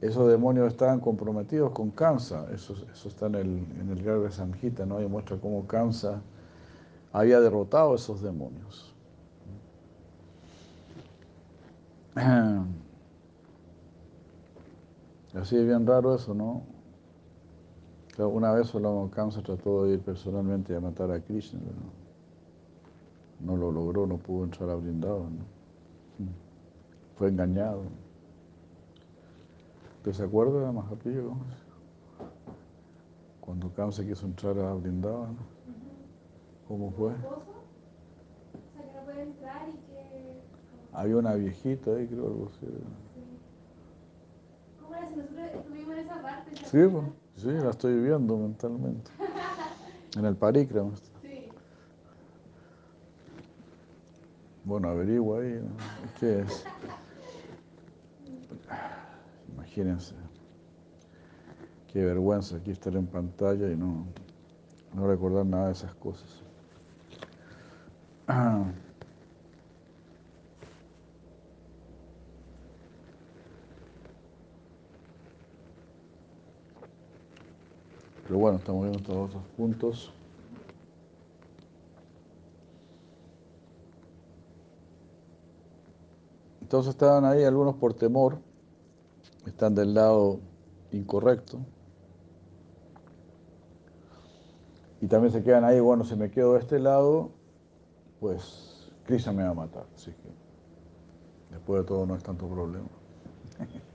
[0.00, 3.48] esos demonios estaban comprometidos con Kansa, eso, eso está en el,
[3.80, 5.02] en el Garga Samhita, ¿no?
[5.02, 6.22] Y muestra cómo Kansa
[7.12, 8.87] había derrotado a esos demonios.
[15.34, 16.62] Así es bien raro eso, ¿no?
[18.18, 21.76] Una vez solo Kansa trató de ir personalmente a matar a Krishna, pero
[23.40, 25.38] no lo logró, no pudo entrar a Brindavan.
[25.38, 25.44] ¿no?
[27.14, 27.84] Fue engañado.
[29.98, 31.34] ¿Usted se acuerda Mahapillo?
[33.40, 35.36] Cuando Kamsa quiso entrar a Brindavan.
[36.66, 37.12] ¿Cómo fue?
[40.98, 42.66] Había una viejita ahí, creo, algo así.
[44.82, 46.56] ¿Cómo era si nosotros estuvimos en esa parte?
[46.56, 47.04] Sí, pues,
[47.36, 49.08] sí, la estoy viendo mentalmente.
[50.16, 50.90] En el Parikrama.
[51.22, 51.48] Sí.
[54.64, 55.60] Bueno, averigua ahí.
[55.62, 55.70] ¿no?
[56.18, 56.64] ¿Qué es?
[59.54, 60.16] Imagínense.
[61.92, 64.04] Qué vergüenza aquí estar en pantalla y no,
[64.94, 66.42] no recordar nada de esas cosas.
[78.28, 80.12] Pero bueno, estamos viendo todos otros puntos.
[86.60, 88.38] Entonces estaban ahí algunos por temor,
[89.46, 90.40] están del lado
[90.92, 91.58] incorrecto.
[95.00, 97.30] Y también se quedan ahí, bueno, si me quedo de este lado,
[98.20, 99.86] pues Krishna me va a matar.
[99.94, 100.28] Así que
[101.52, 102.88] después de todo no es tanto problema.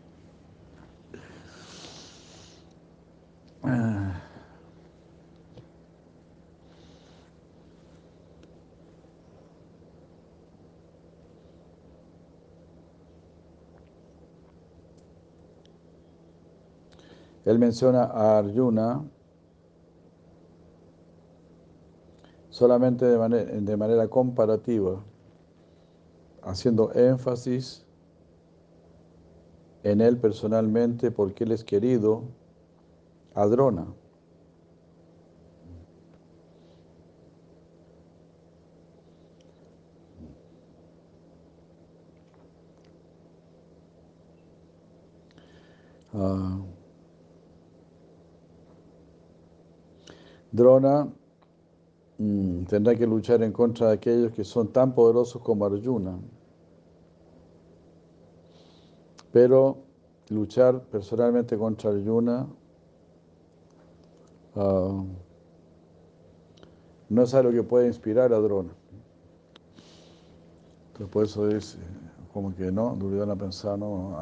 [17.46, 19.04] Él menciona a Arjuna
[22.50, 25.04] solamente de manera, de manera comparativa,
[26.42, 27.86] haciendo énfasis
[29.84, 32.24] en él personalmente porque él es querido
[33.34, 33.88] a Drona.
[50.54, 51.12] Drona
[52.20, 56.20] mm, tendrá que luchar en contra de aquellos que son tan poderosos como Arjuna.
[59.32, 59.78] Pero
[60.30, 62.48] luchar personalmente contra Arjuna
[64.56, 65.04] ah,
[67.10, 68.74] no es algo que pueda inspirar a Drona.
[70.92, 71.78] Entonces por eso es eh,
[72.32, 74.16] como que no, Duryodhana pensaba, no,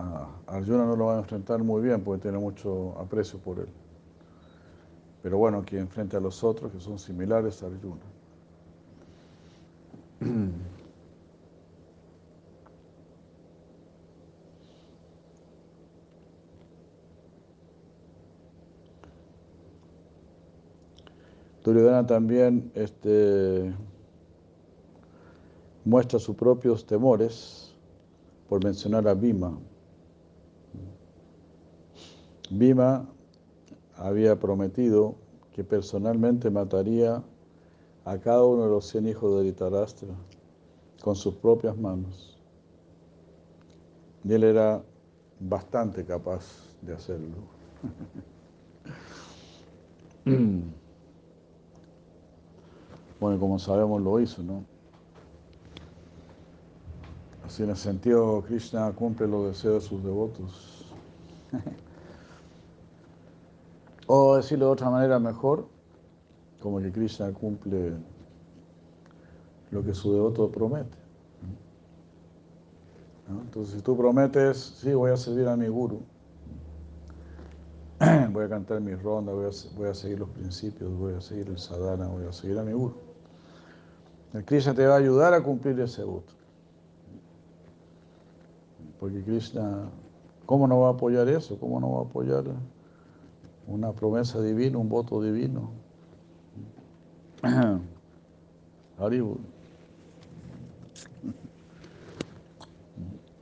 [0.48, 3.81] Arjuna no lo va a enfrentar muy bien porque tiene mucho aprecio por él.
[5.22, 8.02] Pero bueno, que enfrente a los otros que son similares a Arjuna.
[21.64, 23.72] Duryodhana también este,
[25.86, 27.76] muestra sus propios temores
[28.50, 29.60] por mencionar a Bhima.
[32.50, 33.08] Bhima
[34.02, 35.16] había prometido
[35.54, 37.24] que personalmente mataría
[38.06, 40.10] a cada uno de los cien hijos de Dhritarashtra
[41.04, 42.40] con sus propias manos.
[44.24, 44.82] Y él era
[45.40, 46.44] bastante capaz
[46.82, 47.36] de hacerlo.
[53.20, 54.64] Bueno, como sabemos lo hizo, ¿no?
[57.46, 60.92] Así en el sentido, Krishna cumple los deseos de sus devotos.
[64.08, 65.68] O decirlo de otra manera mejor,
[66.62, 67.94] como que Krishna cumple
[69.72, 70.98] lo que su devoto promete.
[73.30, 76.02] Entonces, si tú prometes, sí, voy a servir a mi guru,
[78.32, 81.48] voy a cantar mis rondas, voy a, voy a seguir los principios, voy a seguir
[81.48, 82.96] el sadhana, voy a seguir a mi guru.
[84.34, 86.34] El Krishna te va a ayudar a cumplir ese voto.
[89.00, 89.90] Porque Krishna,
[90.46, 91.60] ¿cómo no va a apoyar eso?
[91.60, 92.44] ¿Cómo no va a apoyar
[93.68, 95.72] una promesa divina, un voto divino?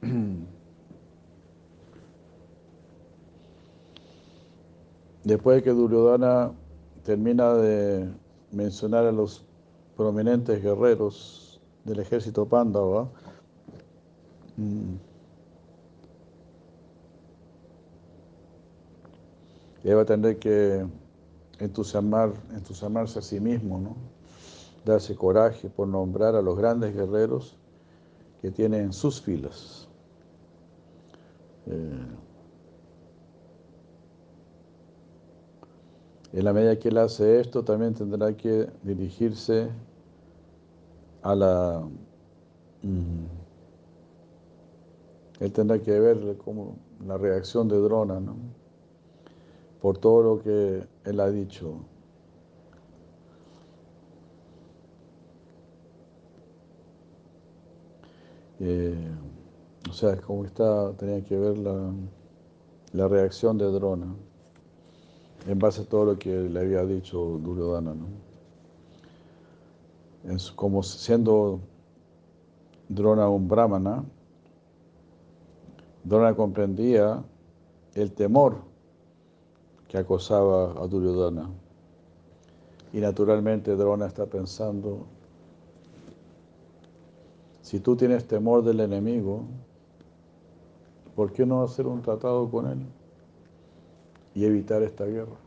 [5.23, 6.53] Después de que Duryodhana
[7.03, 8.09] termina de
[8.51, 9.45] mencionar a los
[9.97, 13.09] prominentes guerreros del ejército Pándava,
[14.57, 15.08] mm,
[19.83, 20.85] él va a tener que
[21.59, 23.95] entusiasmar, entusiasmarse a sí mismo, ¿no?
[24.85, 27.57] darse coraje por nombrar a los grandes guerreros
[28.41, 29.87] que tiene en sus filas.
[31.67, 32.07] Eh,
[36.33, 39.69] en la medida que él hace esto, también tendrá que dirigirse
[41.21, 41.87] a la...
[42.81, 43.25] Mm,
[45.41, 48.35] él tendrá que ver como la reacción de Drona, ¿no?
[49.81, 51.75] Por todo lo que él ha dicho.
[58.59, 59.11] Eh,
[59.89, 61.93] o sea, como está, tenía que ver la,
[62.91, 64.13] la reacción de Drona
[65.47, 67.93] en base a todo lo que le había dicho Duryodhana.
[67.93, 68.07] ¿no?
[70.33, 71.61] Es como siendo
[72.89, 74.03] Drona un brahmana,
[76.03, 77.23] Drona comprendía
[77.93, 78.57] el temor
[79.89, 81.49] que acosaba a Duryodhana.
[82.93, 85.07] Y naturalmente Drona está pensando,
[87.61, 89.43] si tú tienes temor del enemigo,
[91.15, 92.85] ¿por qué no hacer un tratado con él
[94.35, 95.37] y evitar esta guerra?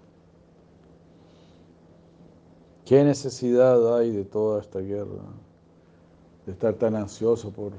[2.84, 5.22] ¿Qué necesidad hay de toda esta guerra?
[6.46, 7.72] De estar tan ansioso por,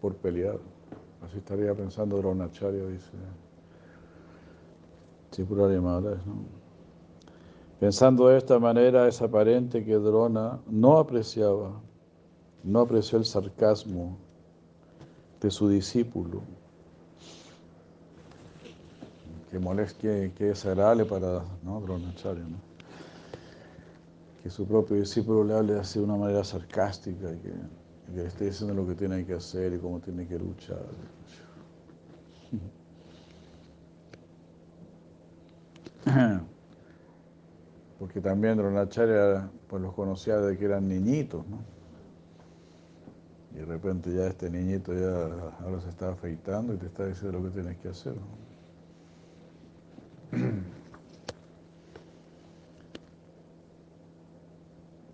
[0.00, 0.58] por pelear.
[1.24, 3.12] Así estaría pensando Dronacharya, dice
[5.44, 6.44] Maharaj, ¿no?
[7.80, 11.80] Pensando de esta manera, es aparente que Drona no apreciaba
[12.66, 14.18] no apreció el sarcasmo
[15.40, 16.42] de su discípulo,
[19.50, 21.80] que molesta, que, que es agradable para ¿no?
[21.80, 22.56] Dronacharya, ¿no?
[24.42, 28.22] que su propio discípulo le hable así de una manera sarcástica y que, y que
[28.22, 30.82] le esté diciendo lo que tiene que hacer y cómo tiene que luchar.
[37.98, 41.58] Porque también Dronacharya pues los conocía de que eran niñitos, ¿no?
[43.52, 45.16] Y de repente ya este niñito ya
[45.64, 48.14] ahora se está afeitando y te está diciendo lo que tienes que hacer.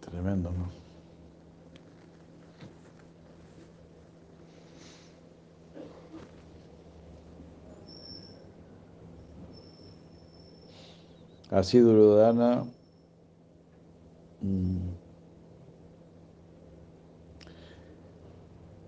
[0.00, 0.81] Tremendo, ¿no?
[11.58, 12.50] Así Duryodhana
[14.40, 14.98] mmm,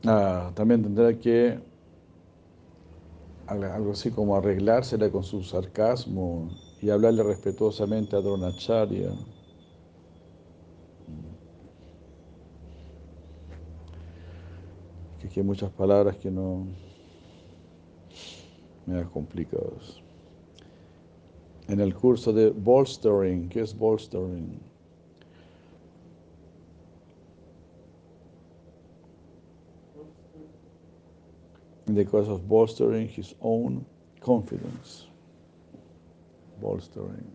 [0.06, 1.60] Ah, también tendrá que
[3.46, 9.14] algo así como arreglársela con su sarcasmo y hablarle respetuosamente a Dronacharya.
[15.18, 16.68] Que, que hay muchas palabras que no
[18.86, 20.03] me dan complicadas.
[21.68, 24.60] En el curso de bolstering, ¿qué es bolstering?
[31.86, 33.84] in the cause of bolstering his own
[34.20, 35.06] confidence.
[36.60, 37.30] Bolstering.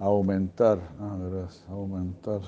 [0.00, 2.42] Aumentar, ah, verás, aumentar.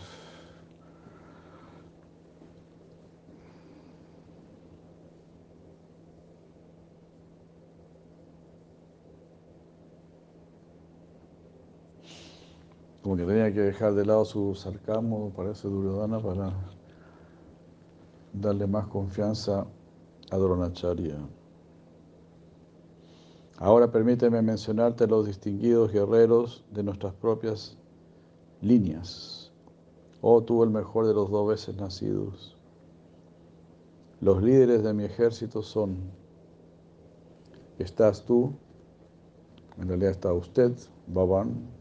[13.07, 16.53] Como que tenía que dejar de lado su sarcasmo, parece Duryodhana, para
[18.33, 19.65] darle más confianza
[20.33, 21.17] a Dronacharya.
[23.59, 27.79] Ahora permíteme mencionarte los distinguidos guerreros de nuestras propias
[28.61, 29.53] líneas.
[30.21, 32.57] Oh, tú el mejor de los dos veces nacidos.
[34.21, 36.11] Los líderes de mi ejército son,
[37.79, 38.51] estás tú,
[39.79, 40.73] en realidad está usted,
[41.07, 41.76] Bhavan,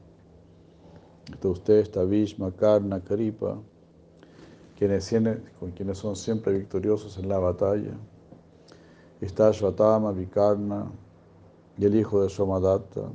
[1.32, 3.58] Está usted, está Vishma, Karna, Karipa,
[4.78, 5.14] quienes,
[5.60, 7.98] con quienes son siempre victoriosos en la batalla.
[9.22, 10.92] Está Shvatama, Vikarna
[11.78, 13.10] y el hijo de Somadatta,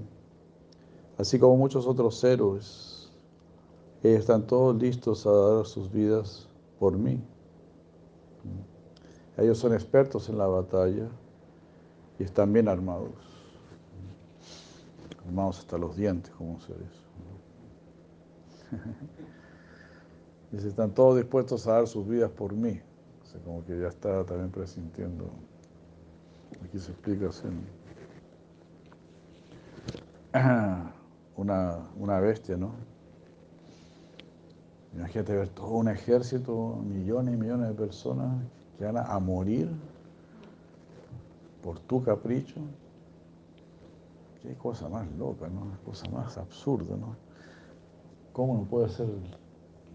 [1.18, 3.10] así como muchos otros héroes.
[4.02, 6.48] Ellos están todos listos a dar sus vidas
[6.78, 7.22] por mí.
[9.36, 11.08] Ellos son expertos en la batalla
[12.18, 13.12] y están bien armados.
[15.26, 16.99] Armados hasta los dientes, como se dice.
[20.52, 22.80] Dice, están todos dispuestos a dar sus vidas por mí.
[23.22, 25.30] O sea, como que ya está también presintiendo.
[26.64, 27.48] Aquí se explica así.
[31.36, 32.72] Una, una bestia, ¿no?
[34.92, 38.42] Imagínate ver todo un ejército, millones y millones de personas
[38.76, 39.70] que van a morir
[41.62, 42.60] por tu capricho.
[44.42, 45.78] Qué cosa más loca, ¿no?
[45.86, 47.16] Cosa más absurda, ¿no?
[48.32, 49.08] ¿Cómo no puede ser,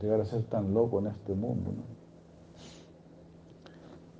[0.01, 1.95] llegar a ser tan loco en este mundo, ¿no?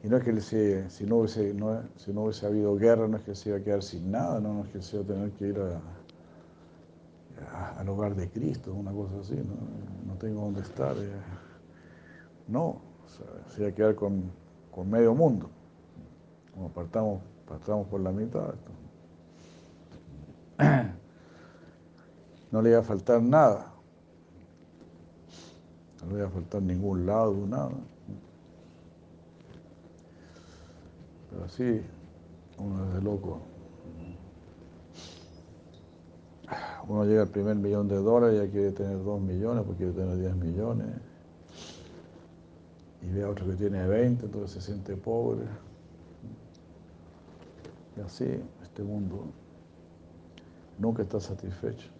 [0.03, 3.18] Y no es que si, si, no hubiese, no, si no hubiese habido guerra, no
[3.18, 5.32] es que se iba a quedar sin nada, no, es que se iba a tener
[5.32, 5.82] que ir a,
[7.80, 9.55] al hogar de Cristo, una cosa así, no,
[10.05, 10.95] no tengo dónde estar.
[10.95, 11.09] Eh.
[12.47, 12.80] No, o
[13.49, 14.32] se iba a quedar con,
[14.72, 15.49] con medio mundo.
[16.53, 18.53] Como partamos, partamos por la mitad.
[22.51, 23.75] No le iba a faltar nada.
[26.06, 27.72] No le iba a faltar ningún lado, nada.
[31.32, 31.82] Pero así,
[32.58, 33.41] uno es de loco.
[36.88, 39.93] Uno llega al primer millón de dólares y ya quiere tener dos millones, porque quiere
[39.93, 40.88] tener diez millones.
[43.01, 45.45] Y ve a otro que tiene 20, entonces se siente pobre.
[47.97, 49.26] Y así, este mundo
[50.78, 51.95] nunca está satisfecho.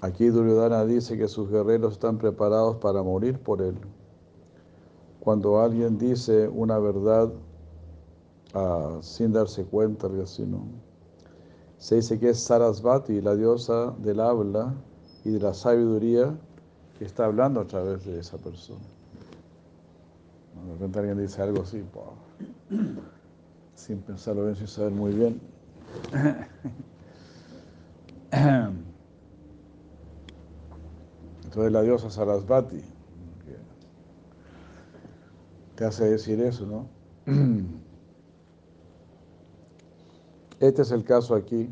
[0.00, 3.74] Aquí Duryodhana dice que sus guerreros están preparados para morir por él.
[5.18, 7.32] Cuando alguien dice una verdad
[8.54, 10.68] uh, sin darse cuenta, algo así, ¿no?
[11.78, 14.72] Se dice que es Sarasvati, la diosa del habla
[15.24, 16.38] y de la sabiduría,
[16.98, 18.80] que está hablando a través de esa persona.
[20.64, 21.84] De repente alguien dice algo así,
[23.74, 25.40] sin pensarlo bien, sin saber muy bien.
[31.58, 32.80] Entonces la diosa Sarasvati
[35.74, 36.86] te hace decir eso, ¿no?
[40.60, 41.68] Este es el caso aquí,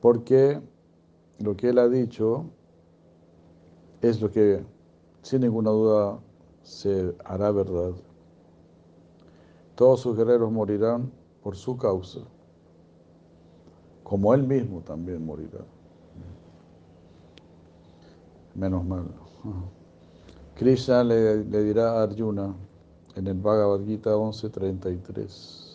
[0.00, 0.60] porque
[1.40, 2.44] lo que él ha dicho
[4.00, 4.64] es lo que
[5.22, 6.20] sin ninguna duda
[6.62, 7.94] se hará verdad.
[9.74, 11.10] Todos sus guerreros morirán
[11.42, 12.20] por su causa,
[14.04, 15.64] como él mismo también morirá.
[18.54, 19.04] Menos mal.
[20.54, 22.54] Krishna le, dirá a Arjuna
[23.16, 25.70] en el Bhagavad Gita 11.33.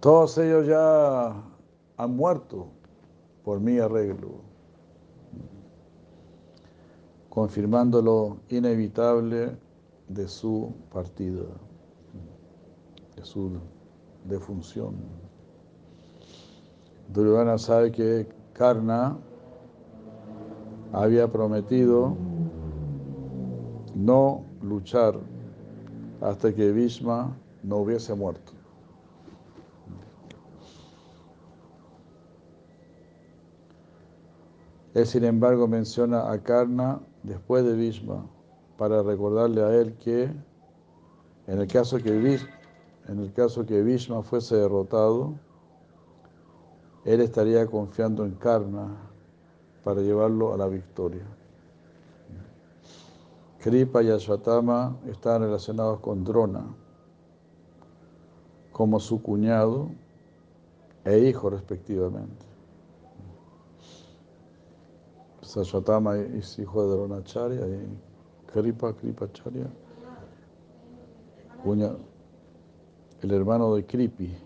[0.00, 1.42] Todos ellos ya
[1.96, 2.68] han muerto
[3.44, 4.40] por mi arreglo,
[7.30, 9.56] confirmando lo inevitable
[10.08, 11.44] de su partida,
[13.16, 13.52] de su
[14.24, 14.96] defunción.
[17.08, 19.16] Duryodhana sabe que Karna
[20.96, 22.16] había prometido
[23.94, 25.20] no luchar
[26.22, 28.52] hasta que Bhishma no hubiese muerto.
[34.94, 38.24] Él, sin embargo, menciona a Karna después de Bhishma
[38.78, 40.30] para recordarle a él que
[41.46, 42.40] en el caso que
[43.06, 45.34] en el caso que Bhishma fuese derrotado,
[47.04, 48.96] él estaría confiando en Karna
[49.86, 51.24] para llevarlo a la victoria.
[53.60, 56.74] Kripa y Ashwatthama están relacionados con Drona
[58.72, 59.90] como su cuñado
[61.04, 62.44] e hijo respectivamente.
[65.40, 68.00] Ashwatthama es hijo de Dronacharya y
[68.52, 69.70] Kripa, Kripacharya,
[71.62, 72.00] cuñado,
[73.22, 74.36] el hermano de Kripi.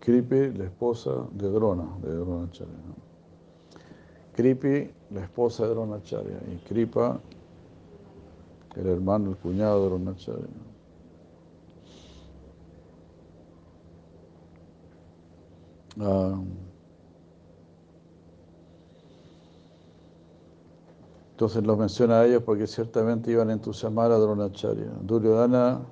[0.00, 2.74] Kripi, la esposa de Drona, de Dronacharya.
[4.34, 7.20] Kripi, la esposa de Dronacharya, y Kripa,
[8.76, 10.46] el hermano, el cuñado de Dronacharya.
[16.00, 16.40] Ah,
[21.32, 24.92] entonces los menciona a ellos porque ciertamente iban a entusiasmar a Dronacharya.
[25.02, 25.82] Duryodhana,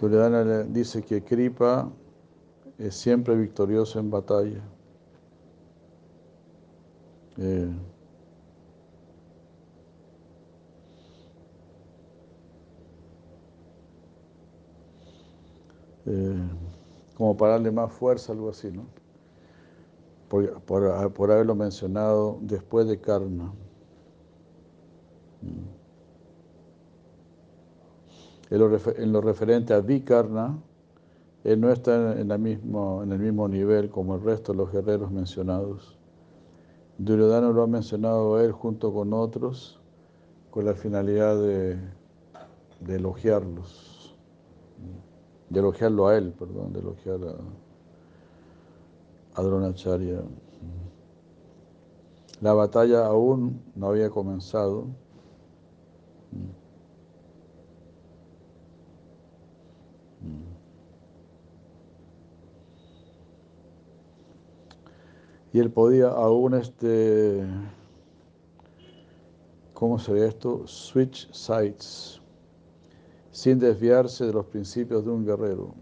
[0.00, 1.90] Duryodhana le dice que Kripa
[2.78, 4.62] es siempre victorioso en batalla.
[7.36, 7.72] Eh,
[16.06, 16.48] eh,
[17.16, 18.86] como para darle más fuerza, algo así, ¿no?
[20.28, 23.52] Por, por, haberlo mencionado después de Karna.
[25.42, 25.83] Mm.
[28.54, 30.56] En lo, refer, en lo referente a Vikarna,
[31.42, 35.98] él no está en, el mismo nivel como el resto de los guerreros mencionados.
[36.98, 39.80] Duryodhana lo ha mencionado él junto con otros
[40.52, 41.80] con la finalidad de,
[42.78, 44.14] de elogiarlos,
[45.50, 47.34] de elogiarlo a él, perdón, de elogiar a,
[49.40, 50.20] a Dronacharya.
[52.40, 54.86] La batalla aún no había comenzado.
[65.54, 67.46] Y él podía aún, este,
[69.72, 70.66] ¿cómo se ve esto?
[70.66, 72.20] Switch sides,
[73.30, 75.72] sin desviarse de los principios de un guerrero.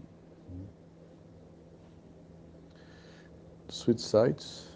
[3.67, 4.69] Switch sides,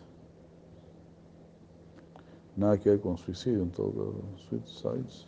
[2.56, 4.48] nada que ver con suicidio en todo caso.
[4.50, 5.28] Switch sides,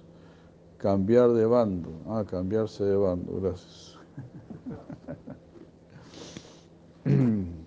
[0.79, 3.99] cambiar de bando, ah, cambiarse de bando, gracias.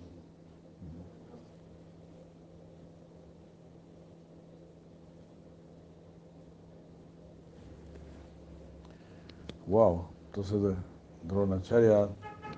[9.73, 10.77] Wow, entonces
[11.25, 12.09] Dronacharya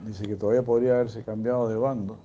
[0.07, 2.17] dice que todavía podría haberse cambiado de bando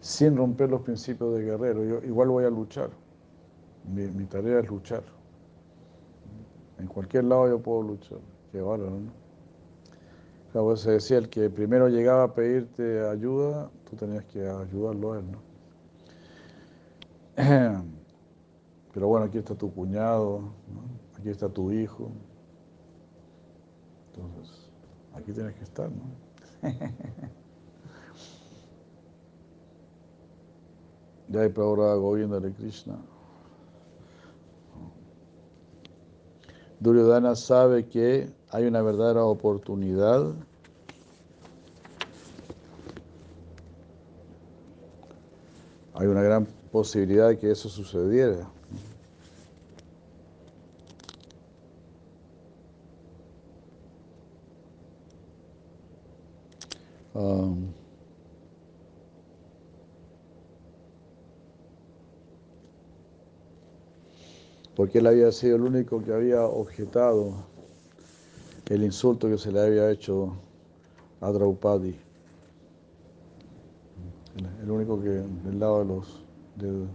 [0.00, 1.84] sin romper los principios de guerrero.
[1.84, 2.90] Yo igual voy a luchar.
[3.92, 5.02] Mi, tarea es luchar.
[6.78, 8.18] En cualquier lado yo puedo luchar.
[8.52, 9.10] Qué bárbaro, ¿no?
[10.52, 15.18] Claro, se decía, el que primero llegaba a pedirte ayuda, tú tenías que ayudarlo a
[15.18, 15.42] él, ¿no?
[18.94, 20.52] Pero bueno, aquí está tu cuñado,
[21.18, 22.12] aquí está tu hijo.
[24.18, 24.70] Entonces,
[25.14, 26.04] aquí tienes que estar, ¿no?
[31.30, 32.96] Ya hay Prabhupada Govinda de Krishna.
[36.80, 40.32] Duryodhana sabe que hay una verdadera oportunidad
[45.98, 48.48] hay una gran posibilidad de que eso sucediera.
[57.18, 57.72] Um,
[64.76, 67.32] porque él había sido el único que había objetado
[68.68, 70.36] el insulto que se le había hecho
[71.20, 71.96] a Draupadi.
[74.62, 76.86] El único que del lado de los de,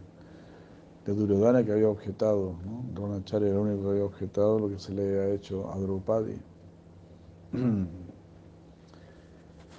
[1.05, 2.86] de Duryodhana que había objetado, ¿no?
[2.93, 6.38] Dronacharya era el único que había objetado lo que se le había hecho a Draupadi.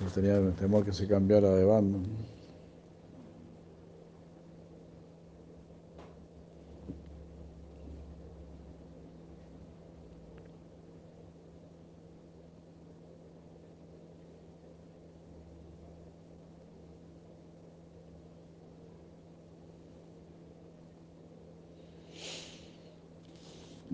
[0.05, 1.99] Pues tenía temor que se cambiara de bando.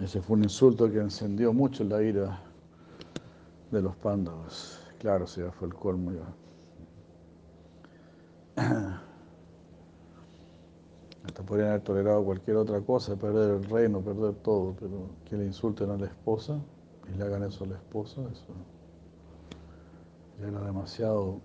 [0.03, 2.43] Ese fue un insulto que encendió mucho la ira
[3.71, 4.80] de los pándavas.
[5.01, 6.33] Claro, sí, fue el colmo ya.
[11.25, 15.47] Hasta podrían haber tolerado cualquier otra cosa, perder el reino, perder todo, pero que le
[15.47, 16.61] insulten a la esposa
[17.13, 18.55] y le hagan eso a la esposa, eso
[20.41, 21.41] ya era demasiado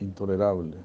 [0.00, 0.76] intolerable.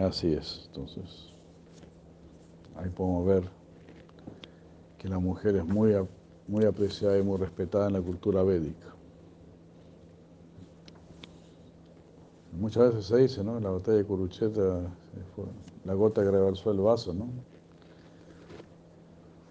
[0.00, 1.28] Así es, entonces
[2.74, 3.42] ahí podemos ver
[4.96, 5.94] que la mujer es muy,
[6.48, 8.94] muy apreciada y muy respetada en la cultura védica.
[12.58, 13.58] Muchas veces se dice, ¿no?
[13.58, 14.80] En la batalla de Kurucheta,
[15.84, 17.28] la gota que rebalsó el vaso, ¿no?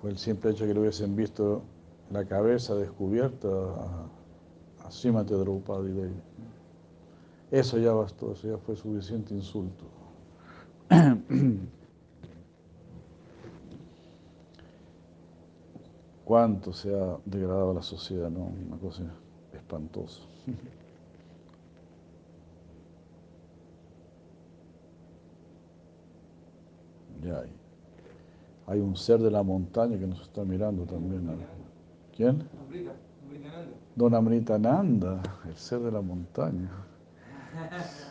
[0.02, 1.62] Fue el simple hecho que le hubiesen visto
[2.10, 6.22] la cabeza descubierta a, a Simate Draupadi Devi.
[7.52, 9.99] Eso ya bastó, eso ya fue suficiente insulto.
[16.26, 18.52] Cuánto se ha degradado la sociedad, ¿no?
[18.68, 19.04] Una cosa
[19.54, 20.22] espantosa.
[27.22, 27.52] Ya hay.
[28.68, 31.30] Hay un ser de la montaña que nos está mirando también.
[32.16, 32.48] ¿Quién?
[33.94, 36.72] Don Amrita Nanda, el ser de la montaña.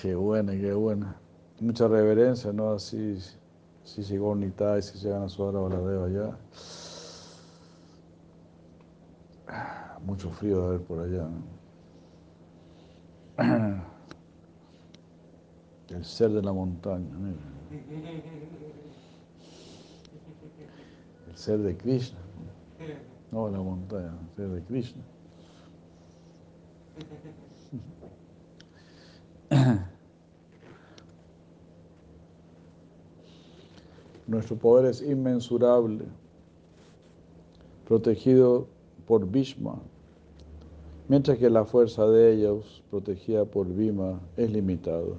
[0.00, 1.16] Qué buena, qué buena.
[1.60, 2.70] Mucha reverencia, ¿no?
[2.70, 3.18] Así,
[3.82, 6.38] si llegó Nita y si llegan a su hora Baladeva allá.
[10.04, 11.28] Mucho frío de haber por allá.
[13.38, 13.78] ¿no?
[15.88, 17.40] El ser de la montaña, mira.
[21.28, 22.18] El ser de Krishna.
[23.32, 25.02] No, la montaña, el ser de Krishna.
[34.28, 36.04] Nuestro poder es inmensurable,
[37.86, 38.66] protegido
[39.06, 39.80] por Bhishma,
[41.08, 45.16] mientras que la fuerza de ellos, protegida por Bhima, es limitada.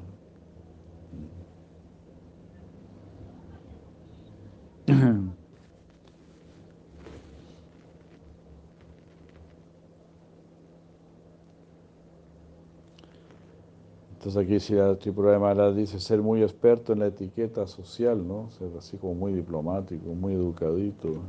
[14.20, 18.28] Entonces aquí si la Tripura de Maharaj dice ser muy experto en la etiqueta social,
[18.28, 18.50] ¿no?
[18.50, 21.22] Ser así como muy diplomático, muy educadito.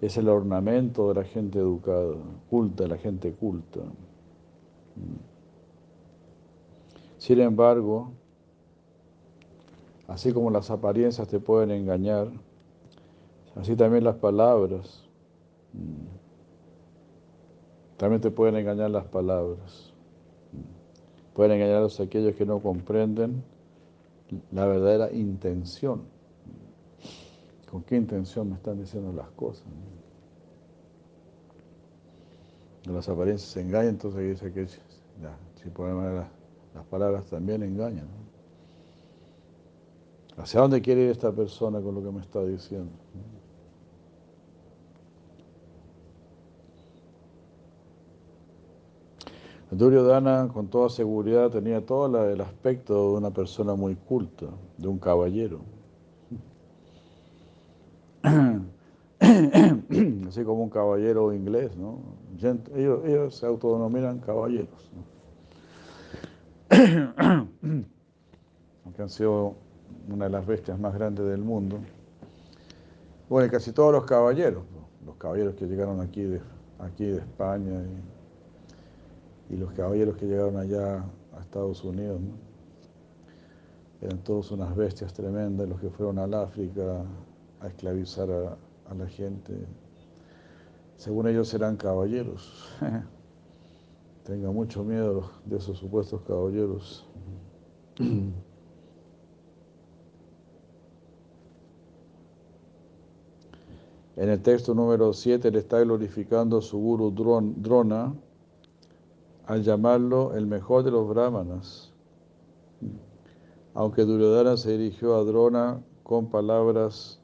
[0.00, 2.14] Es el ornamento de la gente educada,
[2.48, 3.80] culta, la gente culta.
[7.18, 8.12] Sin embargo,
[10.06, 12.30] así como las apariencias te pueden engañar,
[13.56, 15.08] así también las palabras.
[17.96, 19.95] También te pueden engañar las palabras.
[21.36, 23.44] Pueden engañarlos a aquellos que no comprenden
[24.52, 26.04] la verdadera intención.
[27.70, 29.66] ¿Con qué intención me están diciendo las cosas?
[32.86, 36.28] Las apariencias se engañan, entonces dice que si podemos las,
[36.74, 38.08] las palabras también engañan.
[40.38, 42.92] ¿Hacia dónde quiere ir esta persona con lo que me está diciendo?
[49.70, 54.46] Duryodhana con toda seguridad tenía todo el aspecto de una persona muy culta,
[54.78, 55.60] de un caballero.
[60.28, 61.98] Así como un caballero inglés, ¿no?
[62.74, 64.92] Ellos, se autodenominan caballeros.
[68.84, 69.54] Aunque han sido
[70.08, 71.80] una de las bestias más grandes del mundo.
[73.28, 74.62] Bueno, casi todos los caballeros,
[75.04, 76.40] los caballeros que llegaron aquí de,
[76.78, 78.15] aquí de España y
[79.48, 81.04] y los caballeros que llegaron allá
[81.36, 82.20] a Estados Unidos,
[84.00, 87.04] eran todos unas bestias tremendas, los que fueron al África
[87.60, 89.52] a esclavizar a, la gente.
[90.96, 92.68] Según ellos eran caballeros.
[94.24, 97.06] Tenga mucho miedo de esos supuestos caballeros.
[104.16, 108.14] En el texto número 7 le está glorificando a su guru Drona,
[109.46, 111.92] al llamarlo el mejor de los brahmanas.
[113.74, 117.20] Aunque Duryodhana se dirigió a Drona con palabras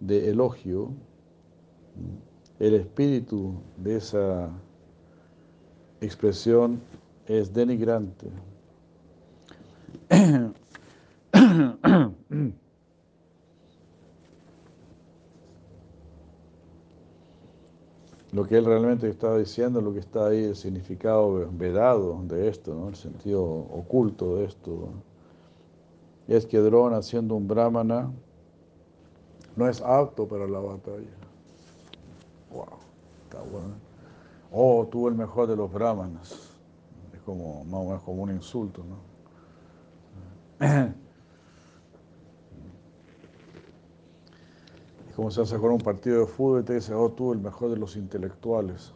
[0.00, 0.90] de elogio,
[2.58, 4.50] el espíritu de esa
[6.00, 6.80] expresión
[7.26, 8.30] es denigrante.
[18.32, 22.88] lo que él realmente está diciendo, lo que está ahí, el significado vedado de esto,
[22.88, 24.88] el sentido oculto de esto,
[26.26, 28.10] es que Drona, siendo un brahmana,
[29.54, 31.16] no es apto para la batalla.
[32.52, 32.66] Wow,
[33.24, 33.74] está bueno.
[34.52, 36.50] Oh, tú el mejor de los brahmanas.
[37.14, 38.96] Es como, más o menos como un insulto, ¿no?
[45.16, 47.70] como se hace con un partido de fútbol y te dice, oh, tú el mejor
[47.70, 48.92] de los intelectuales.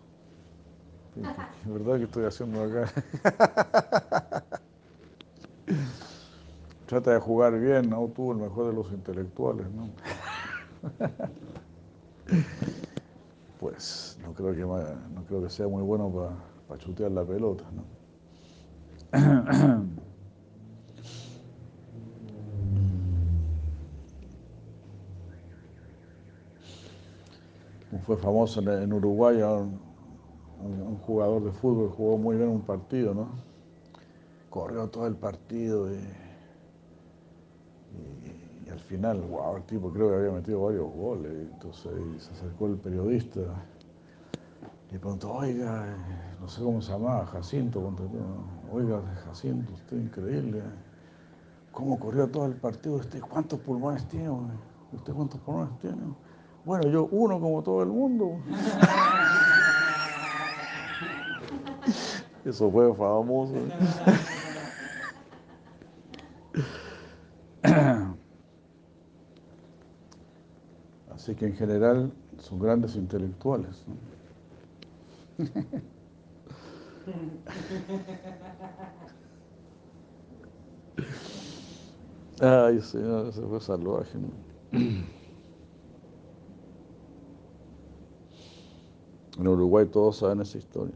[1.65, 2.93] ¿Verdad que estoy haciendo acá?
[6.87, 9.89] Trata de jugar bien, oh, tú el mejor de los intelectuales, ¿no?
[13.59, 16.37] pues no creo que, no creo que sea muy bueno
[16.69, 17.85] para chutear la pelota, ¿no?
[28.11, 33.29] fue famoso en Uruguay, un, jugador de fútbol jugó muy bien un partido, ¿no?
[34.49, 36.01] Corrió todo el partido y,
[38.69, 41.33] al final, wow, el tipo creo que había metido varios goles.
[41.53, 43.43] Entonces se acercó el periodista
[44.91, 45.97] y preguntó, oiga,
[46.41, 47.95] no sé cómo se llama, Jacinto,
[48.73, 50.63] oiga, Jacinto, usted increíble.
[51.71, 52.97] ¿Cómo corrió todo el partido?
[52.97, 54.31] ¿Usted cuántos pulmones tiene?
[54.93, 56.03] ¿Usted cuántos pulmones tiene?
[56.65, 58.41] Bueno, yo uno como todo el mundo.
[62.45, 63.55] Eso fue famoso.
[71.15, 73.85] Así que en general son grandes intelectuales.
[82.41, 84.19] Ay, Señor, ese fue salvaje.
[89.39, 90.95] En Uruguay todos saben esa historia.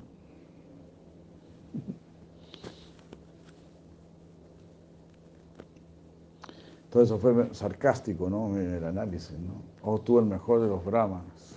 [6.91, 8.57] Todo eso fue sarcástico, ¿no?
[8.57, 9.63] El análisis, ¿no?
[9.83, 11.57] Oh, tú el mejor de los brahmanes.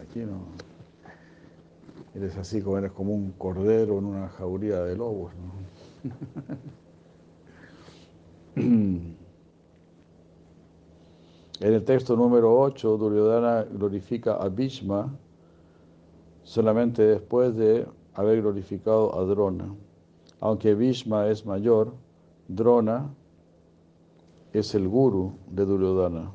[0.00, 0.38] Aquí no.
[2.14, 5.52] Eres así como eres como un cordero en una jauría de lobos, ¿no?
[11.60, 15.12] En el texto número 8, Duryodhana glorifica a Bhishma
[16.48, 19.66] solamente después de haber glorificado a Drona.
[20.40, 21.92] Aunque Bhishma es mayor,
[22.48, 23.10] Drona
[24.54, 26.32] es el guru de Duryodhana.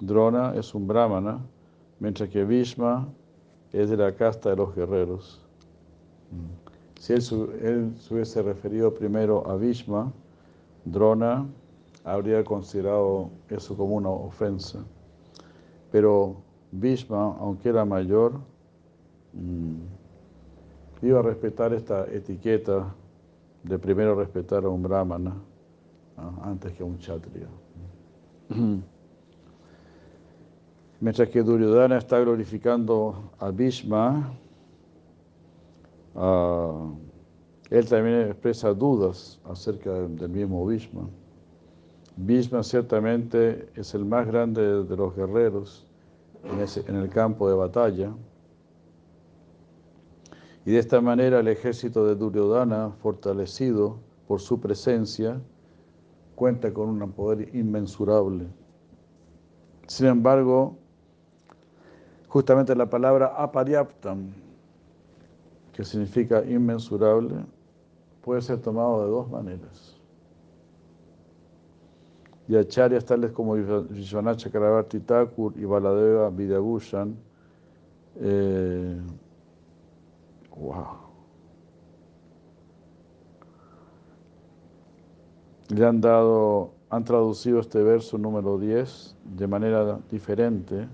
[0.00, 1.44] Drona es un brahmana,
[2.00, 3.06] mientras que Bhishma
[3.70, 5.44] es de la casta de los guerreros.
[6.98, 10.10] Si él, se hubiese referido primero a Bhishma,
[10.86, 11.46] Drona
[12.02, 14.82] habría considerado eso como una ofensa.
[15.92, 16.36] Pero
[16.72, 18.40] Bhishma, aunque era mayor,
[21.02, 22.94] iba a respetar esta etiqueta
[23.62, 25.36] de primero respetar a un brahmana
[26.16, 26.42] ¿no?
[26.42, 27.48] antes que a un kshatriya.
[31.00, 34.32] Mientras que Duryodhana está glorificando a Bhishma,
[36.14, 36.96] uh,
[37.70, 41.08] él también expresa dudas acerca del mismo Bhishma.
[42.16, 45.86] Bhishma ciertamente es el más grande de los guerreros
[46.42, 48.12] en, ese, en, el campo de batalla.
[50.68, 55.40] Y de esta manera el ejército de Duryodhana, fortalecido por su presencia,
[56.34, 58.48] cuenta con un poder inmensurable.
[59.86, 60.76] Sin embargo,
[62.28, 64.30] justamente la palabra aparyaptam,
[65.72, 67.46] que significa inmensurable,
[68.20, 69.96] puede ser tomado de dos maneras.
[72.46, 77.16] Y acharyas tales como Vishwanath Chakravarti Thakur y Baladeva Vidyabhushan,
[78.16, 79.00] eh,
[80.58, 81.08] wow,
[85.68, 90.88] le han dado, han traducido este verso número 10 de manera diferente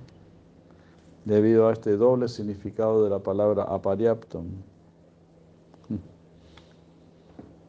[1.24, 4.46] debido a este doble significado de la palabra aparyaptam.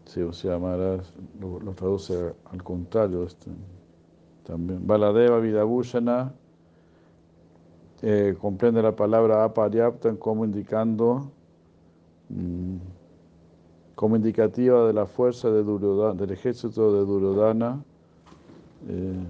[0.05, 0.31] Sí, o
[1.41, 3.23] lo, traduce al contrario.
[3.23, 3.51] Este,
[4.45, 4.85] también.
[4.85, 6.31] Baladeva Vidabhushana
[8.01, 11.31] eh, comprende la palabra aparyaptam como indicando,
[13.95, 17.84] como indicativa de la fuerza del ejército de Duryodhana.
[18.88, 19.23] Eh,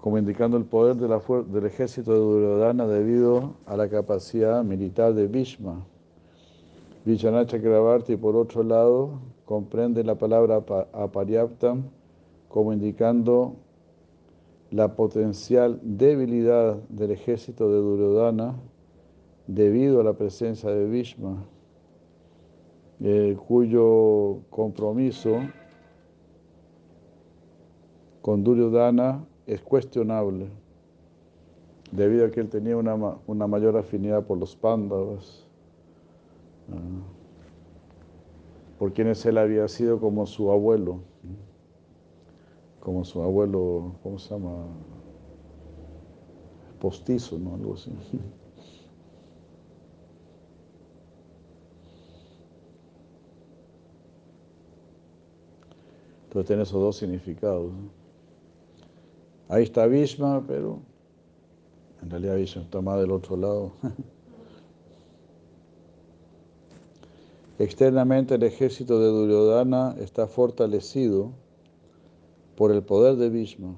[0.00, 5.84] como indicando el poder del ejército de Duryodhana debido a la capacidad militar de Bhishma.
[7.04, 11.84] Vishwanath Chakravarti, por otro lado, comprende la palabra aparyaptam
[12.48, 13.56] como indicando
[14.70, 18.54] la potencial debilidad del ejército de Duryodhana
[19.46, 21.44] debido a la presencia de Bhishma,
[23.00, 25.38] eh, cuyo compromiso
[28.22, 30.46] con Duryodhana es cuestionable,
[31.90, 32.94] debido a que él tenía una,
[33.26, 35.44] una mayor afinidad por los pándavas,
[36.68, 37.18] uh,
[38.78, 41.00] por quienes él había sido como su abuelo,
[42.80, 44.66] como su abuelo, ¿cómo se llama?
[46.80, 47.54] Postizo, ¿no?
[47.54, 47.92] Algo así.
[56.24, 57.70] Entonces tiene esos dos significados.
[59.48, 60.78] Ahí está Bhishma, pero
[62.02, 63.72] en realidad Bhishma está más del otro lado.
[67.58, 71.32] Externamente el ejército de Duryodhana está fortalecido
[72.60, 73.74] por el poder de Bhishma.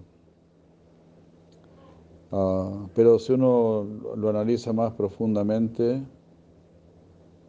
[2.33, 6.03] Uh, pero si uno lo analiza más profundamente,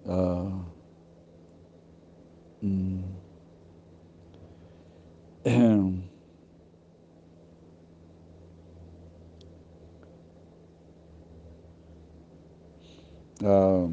[0.06, 0.62] uh,
[2.62, 3.04] mm,
[13.42, 13.90] Uh,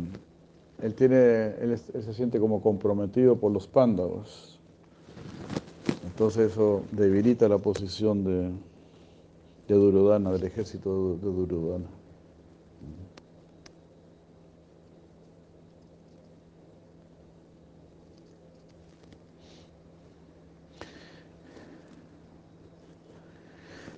[0.82, 4.59] él, tiene, él, él, se siente como comprometido por los pándavos.
[6.20, 8.50] Entonces eso debilita la posición de,
[9.66, 11.86] de Durudana, del ejército de Durudana.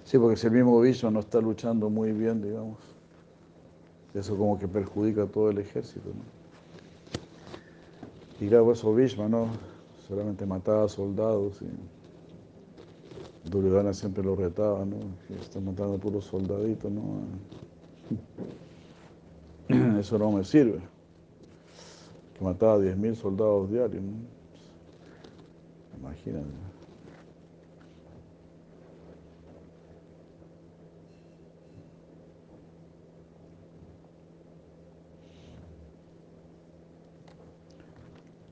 [0.04, 2.78] Sí, porque si el mismo Vishnu no está luchando muy bien, digamos,
[4.14, 6.22] eso como que perjudica a todo el ejército, ¿no?
[8.40, 9.48] Y claro, eso Bhishma, ¿no?
[10.06, 12.01] Solamente mataba soldados y...
[13.44, 14.98] Duryodhana siempre lo retaba, ¿no?
[15.26, 17.22] Que está matando puros soldaditos, ¿no?
[19.98, 20.80] Eso no me sirve.
[22.38, 24.12] Que mataba a 10.000 soldados diarios, ¿no?
[25.98, 26.46] Imagínate.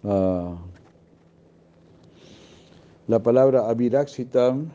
[0.02, 0.56] Ah,
[3.06, 4.70] la palabra aviraxitam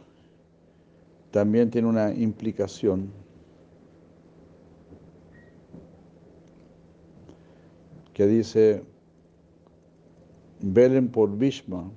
[1.35, 3.11] también tiene una implicación.
[8.13, 8.81] que dice,
[10.61, 11.91] velen por Bhishma.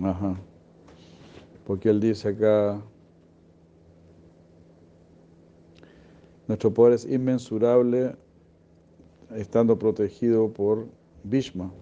[0.00, 0.36] Ajá.
[1.66, 2.80] Porque él dice acá,
[6.46, 8.14] nuestro poder es inmensurable
[9.34, 10.86] estando protegido por
[11.24, 11.72] Bhishma,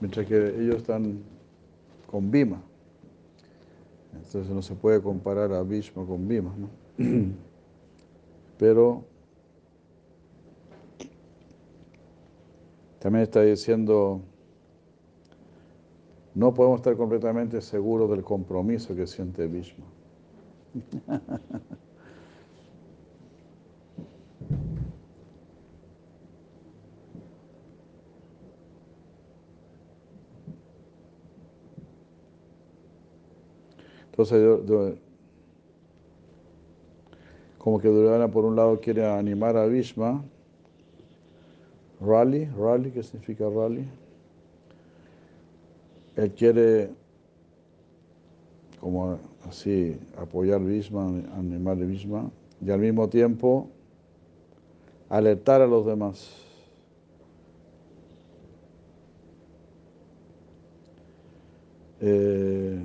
[0.00, 1.33] mientras que ellos están
[2.14, 2.62] con Bhima.
[4.14, 6.68] Entonces no se puede comparar a Bhishma con Bhima, ¿no?
[8.56, 9.02] Pero
[13.00, 14.20] también está diciendo,
[16.36, 19.84] no podemos estar completamente seguros del compromiso que siente Bhishma.
[34.16, 34.96] Entonces,
[37.58, 40.22] como que Duryodhana por un lado quiere animar a Bhishma,
[42.00, 43.88] rally, rally, ¿qué significa rally?
[46.14, 46.90] Él quiere
[48.80, 52.30] como así apoyar Bhishma, animar a Bhishma,
[52.64, 53.68] y al mismo tiempo
[55.08, 56.40] alertar a los demás.
[62.00, 62.78] Eh,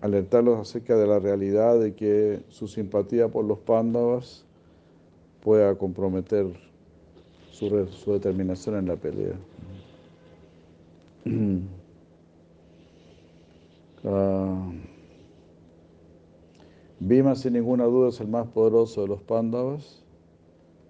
[0.00, 4.44] alertarlos acerca de la realidad de que su simpatía por los pándavas
[5.42, 6.46] pueda comprometer
[7.50, 9.34] su, su determinación en la pelea.
[14.02, 14.72] Uh,
[17.00, 20.02] Bhima sin ninguna duda es el más poderoso de los pándavas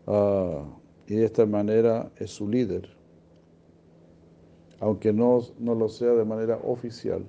[0.06, 0.64] uh,
[1.06, 2.88] y de esta manera es su líder,
[4.80, 7.24] aunque no, no lo sea de manera oficial.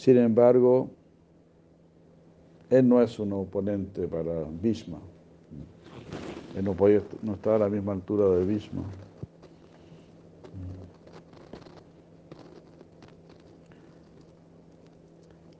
[0.00, 0.88] Sin embargo,
[2.70, 4.98] él no es un oponente para Bhishma.
[6.56, 8.82] Él no, puede, no a la misma altura de Bhishma.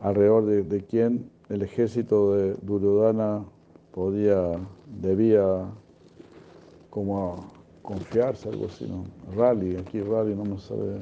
[0.01, 3.45] Alrededor de, de quien el ejército de Duryodhana
[3.93, 4.53] podía,
[5.03, 5.67] debía
[6.89, 7.45] como
[7.83, 9.05] confiarse, algo así, ¿no?
[9.37, 11.01] Rally, aquí rally no me sabe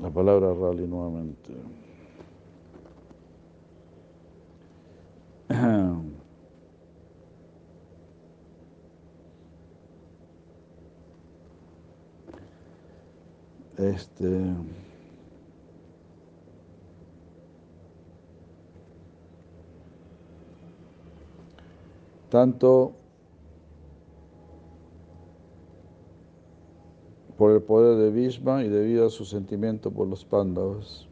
[0.00, 1.52] la palabra rally nuevamente.
[13.78, 14.54] Este.
[22.30, 22.94] Tanto
[27.36, 31.06] por el poder de Bhishma y debido a su sentimiento por los pándavas.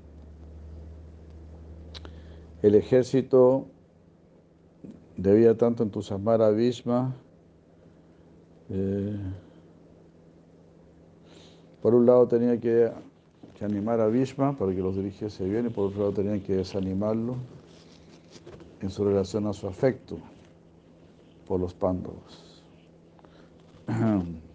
[2.62, 3.66] El ejército
[5.16, 7.14] debía tanto entusiasmar a Bhishma,
[8.70, 9.16] eh,
[11.82, 12.90] por un lado tenía que,
[13.58, 16.56] que, animar a Bhishma para que los dirigiese bien y por otro lado tenía que
[16.56, 17.36] desanimarlo
[18.80, 20.16] en su relación a su afecto
[21.46, 22.62] por los pándavas.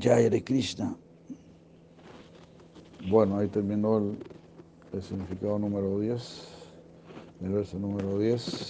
[0.00, 0.96] Jaya de Krishna.
[3.08, 4.16] Bueno, ahí terminó el,
[4.92, 6.48] el, significado número 10,
[7.42, 8.68] el verso número 10.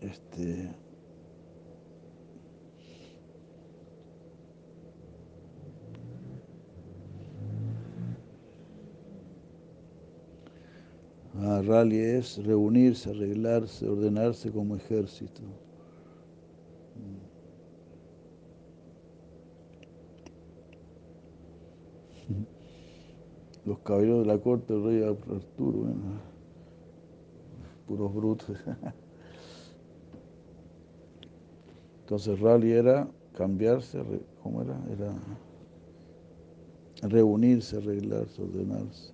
[0.00, 0.70] Este.
[11.36, 15.42] Ah, rally es reunirse, arreglarse, ordenarse como ejército.
[23.64, 25.86] Los caballeros de la corte del rey Arturo,
[27.86, 28.56] puros brutos.
[32.00, 34.02] Entonces rally era cambiarse,
[34.42, 34.78] ¿cómo era?
[34.90, 35.12] Era
[37.08, 39.12] reunirse, arreglarse, ordenarse.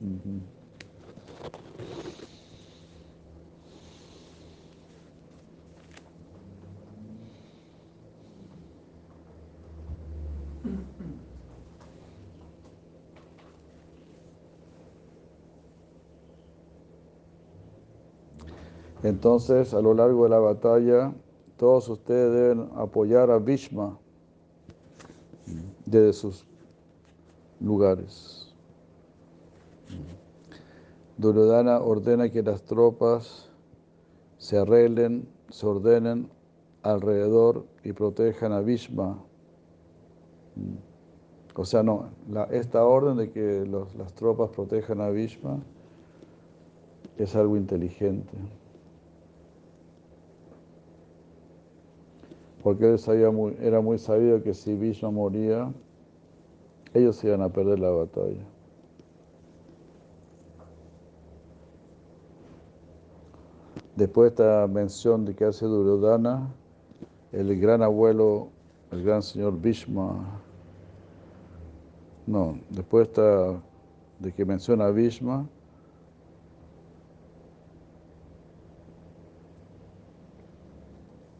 [0.00, 0.59] Ujú.
[19.02, 21.12] Entonces, a lo largo de la batalla,
[21.56, 23.98] todos ustedes deben apoyar a Bhishma
[25.86, 26.46] desde sus
[27.60, 28.54] lugares.
[31.16, 33.50] Duryodhana ordena que las tropas
[34.38, 36.30] se arreglen, se ordenen
[36.82, 39.22] alrededor y protejan a Bhishma.
[41.54, 43.66] O sea, no, la- esta orden de que
[43.98, 45.58] las tropas protejan a Bhishma
[47.18, 48.32] es algo inteligente.
[52.62, 55.72] Porque él sabía muy- era muy sabido que si Bhishma moría,
[56.94, 58.44] ellos iban a perder la batalla.
[63.96, 66.48] Después de esta mención de que hace Duryodhana,
[67.32, 68.48] el gran abuelo,
[68.92, 70.39] el gran señor Bhishma,
[72.30, 73.60] no, después de esta-
[74.20, 75.48] de que menciona a Bhishma,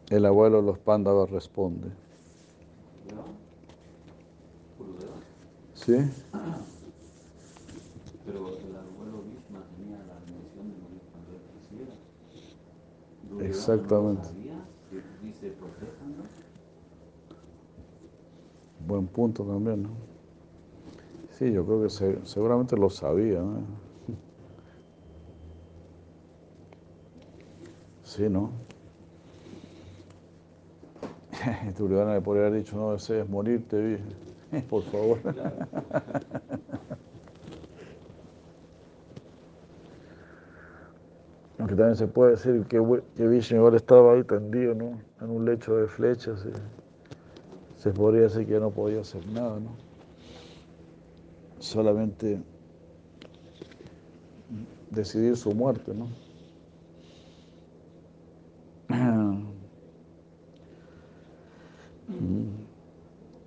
[0.09, 1.89] el abuelo de los Pándavas responde.
[5.73, 5.93] ¿Sí?
[8.25, 13.47] Pero el abuelo Bhishma tenía la bendición de morir cuando él quisiera.
[13.47, 14.27] Exactamente.
[15.23, 15.53] Dice.
[18.87, 20.10] Buen punto también, ¿no?
[21.41, 23.67] Sí, yo creo que se- seguramente lo sabía, ¿no?
[28.03, 28.67] Sí, ¿no?
[31.77, 33.99] Duryodhana le podría haber dicho, no desees morirte,
[34.69, 35.21] por favor.
[41.57, 42.77] Aunque también se puede decir que,
[43.15, 45.01] que Vishnu igual estaba ahí tendido, ¿no?
[45.21, 46.45] En un lecho de flechas.
[47.75, 49.77] se podría decir que no podía hacer nada, ¿no?
[51.61, 52.41] Solamente
[54.89, 56.07] decidir su muerte, ¿no?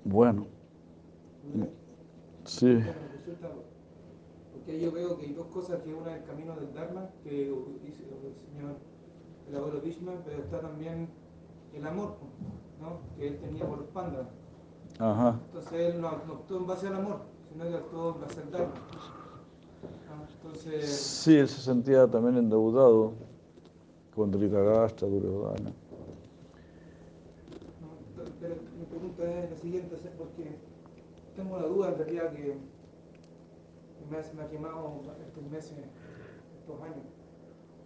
[0.05, 0.47] Bueno,
[2.45, 2.78] sí,
[4.53, 7.31] Porque yo veo que hay dos cosas, que una es el camino del Dharma, que
[7.82, 8.77] dice el señor,
[9.49, 11.09] el abuelo Bhishma, pero está también
[11.74, 12.16] el amor,
[12.81, 13.01] ¿no?
[13.16, 14.27] que él tenía por los pandas.
[14.99, 17.23] ajá, Entonces él no, actuó en base al amor,
[17.55, 18.74] sino que actuó en base al Dharma.
[20.09, 20.26] ¿no?
[20.43, 23.12] Entonces, sí, él se sentía también endeudado
[24.14, 25.70] con Dhritarashtra, Duryodhana.
[25.70, 25.74] ¿no?
[28.40, 30.56] pero mi pregunta es la siguiente, porque
[31.36, 32.56] tengo una duda en realidad que,
[34.10, 35.78] me, ha, me ha quemado estos meses,
[36.59, 37.06] estos años,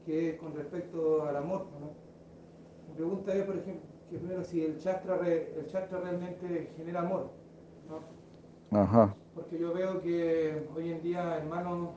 [0.06, 1.66] que es con respecto al amor.
[1.78, 1.90] ¿no?
[2.88, 7.28] Mi pregunta es, por ejemplo, que primero si el chakra realmente genera amor.
[7.90, 8.18] ¿no?
[8.78, 11.90] Ajá, Porque yo veo que hoy en día hermanos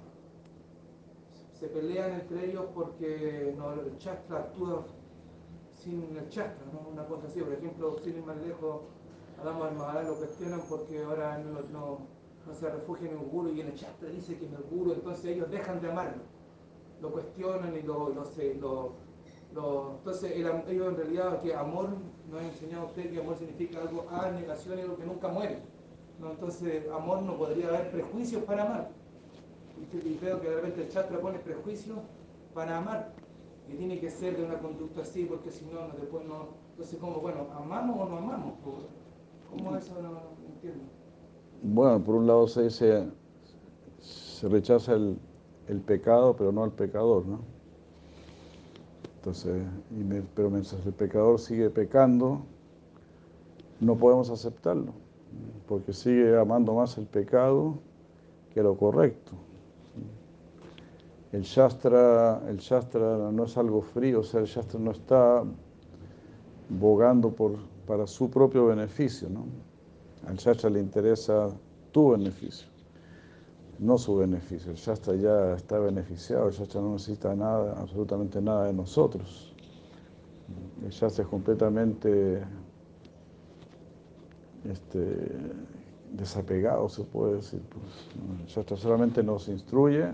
[1.60, 4.86] se pelean entre ellos porque no, el chakra actúa
[5.74, 6.90] sin el chakra, ¿no?
[6.92, 7.42] una cosa así.
[7.42, 8.82] Por ejemplo, sin ir más lejos,
[9.44, 13.74] Maharaj lo cuestionan porque ahora no, no, se refugia en el guru y en el
[13.76, 16.22] chakra dice que en el guru, entonces ellos dejan de amarlo.
[17.02, 18.94] Lo cuestionan y lo, lo, se- lo-
[19.56, 21.90] lo- entonces ellos en realidad que amor
[22.30, 25.71] nos ha enseñado usted que amor significa algo a negación y algo que nunca muere.
[26.22, 26.32] ¿No?
[26.32, 28.90] Entonces amor no podría haber prejuicios para amar.
[29.94, 31.98] Y, veo que de repente el chakra pone prejuicios
[32.54, 33.12] para amar.
[33.72, 36.50] Y tiene que ser de una conducta así, porque si no, no después no.
[36.72, 38.54] Entonces, como, bueno, ¿amamos o no amamos?
[39.50, 40.20] ¿Cómo eso no, no
[40.56, 40.84] entiendo?
[41.64, 43.08] bueno, por un lado se dice,
[44.00, 45.18] se rechaza el,
[45.68, 47.40] el pecado, pero no al pecador, ¿no?
[49.18, 49.62] Entonces,
[49.92, 52.42] y me- pero mientras el pecador sigue pecando,
[53.80, 54.94] no podemos aceptarlo,
[55.68, 57.80] porque sigue amando más el pecado
[58.54, 59.32] que lo correcto.
[61.32, 65.44] El Shastra, el Shastra no es algo frío, o sea, el Shastra no está
[66.68, 69.46] bogando por, para su propio beneficio, ¿no?
[70.28, 71.50] Al Shastra le interesa
[71.94, 72.68] tu beneficio,
[73.80, 74.72] no su beneficio.
[74.72, 79.56] El Shastra ya está beneficiado, el Shastra no necesita nada, absolutamente nada de nosotros.
[80.84, 82.44] El Shastra es completamente
[84.70, 85.28] este,
[86.12, 87.62] desapegado, se puede decir.
[87.70, 90.12] Pues, Shastra solamente nos instruye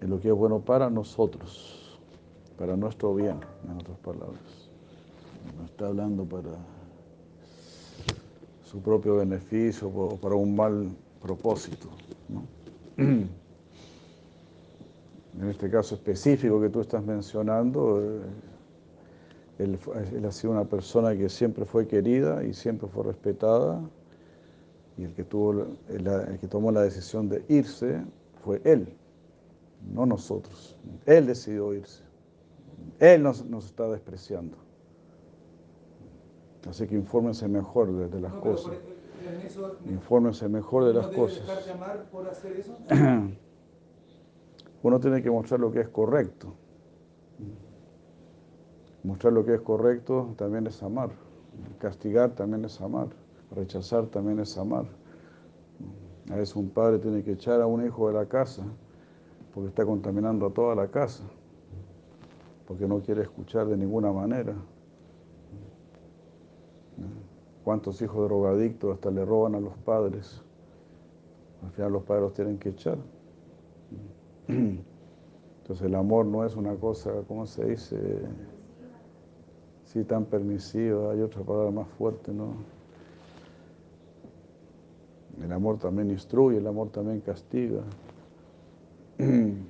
[0.00, 1.98] en lo que es bueno para nosotros,
[2.58, 4.70] para nuestro bien, en otras palabras.
[5.58, 6.50] No está hablando para
[8.62, 10.88] su propio beneficio o para un mal
[11.20, 11.88] propósito.
[15.36, 18.20] En este caso específico que tú estás mencionando, eh,
[19.58, 19.78] él,
[20.14, 23.80] él, ha sido una persona que siempre fue querida y siempre fue respetada,
[24.96, 25.52] y el que, tuvo,
[25.88, 28.02] el, el que tomó la decisión de irse
[28.44, 28.88] fue él,
[29.92, 30.76] no nosotros.
[31.06, 32.02] Él decidió irse.
[33.00, 34.56] Él nos, nos está despreciando.
[36.68, 38.72] Así que infórmense mejor de, de las No, cosas.
[39.44, 41.46] eso, Infórmense mejor de ¿uno las debe cosas.
[41.46, 42.76] dejar de amar por hacer eso?
[44.82, 46.54] Uno tiene que mostrar lo que es correcto.
[49.04, 51.10] Mostrar lo que es correcto también es amar.
[51.78, 53.08] Castigar también es amar.
[53.54, 54.86] Rechazar también es amar.
[56.30, 58.64] A veces un padre tiene que echar a un hijo de la casa
[59.52, 61.22] porque está contaminando a toda la casa,
[62.66, 64.54] porque no quiere escuchar de ninguna manera.
[67.62, 70.42] ¿Cuántos hijos drogadictos hasta le roban a los padres?
[71.62, 72.98] Al final los padres los tienen que echar.
[74.48, 77.96] Entonces el amor no es una cosa, ¿cómo se dice?
[79.94, 82.56] Sí, tan permisiva, hay otra palabra más fuerte, ¿no?
[85.40, 87.80] El amor también instruye, el amor también castiga.
[89.18, 89.62] Entonces,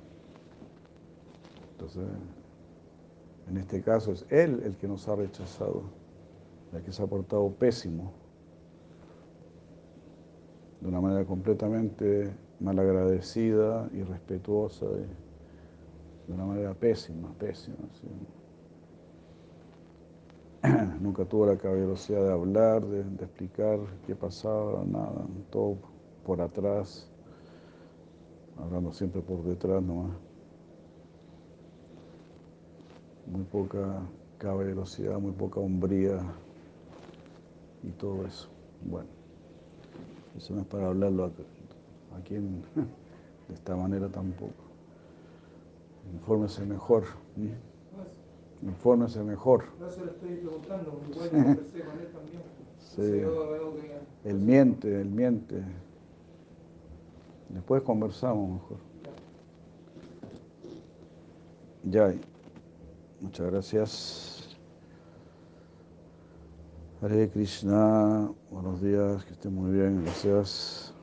[3.47, 5.83] en este caso es Él el que nos ha rechazado,
[6.73, 8.11] el que se ha portado pésimo,
[10.81, 17.77] de una manera completamente malagradecida, irrespetuosa, de una manera pésima, pésima.
[18.01, 18.07] ¿sí?
[21.01, 25.77] Nunca tuvo la caballerosidad de hablar, de, explicar qué pasaba, nada, todo
[26.25, 27.07] por atrás,
[28.57, 30.11] hablando siempre por detrás nomás.
[33.31, 34.01] Muy poca
[34.37, 36.19] caballerosidad, muy poca hombría
[37.83, 38.47] y todo eso.
[38.89, 39.09] Bueno,
[40.37, 42.63] eso no es para hablarlo a- aquí en-
[43.47, 44.53] de esta manera tampoco.
[46.13, 47.03] Infórmese mejor.
[48.65, 49.65] No, es- Infórmese mejor.
[49.77, 52.41] por eso le estoy preguntando, porque igual yo conversé con él también.
[52.79, 53.01] Sí.
[53.01, 55.63] Entonces yo veo que- Él miente, él miente.
[57.49, 58.77] Después conversamos mejor.
[61.83, 62.13] Ya.
[63.21, 64.57] Muchas gracias.
[67.01, 68.31] Hare Krishna.
[68.49, 70.03] Buenos días, que estén muy bien.
[70.03, 70.94] Gracias.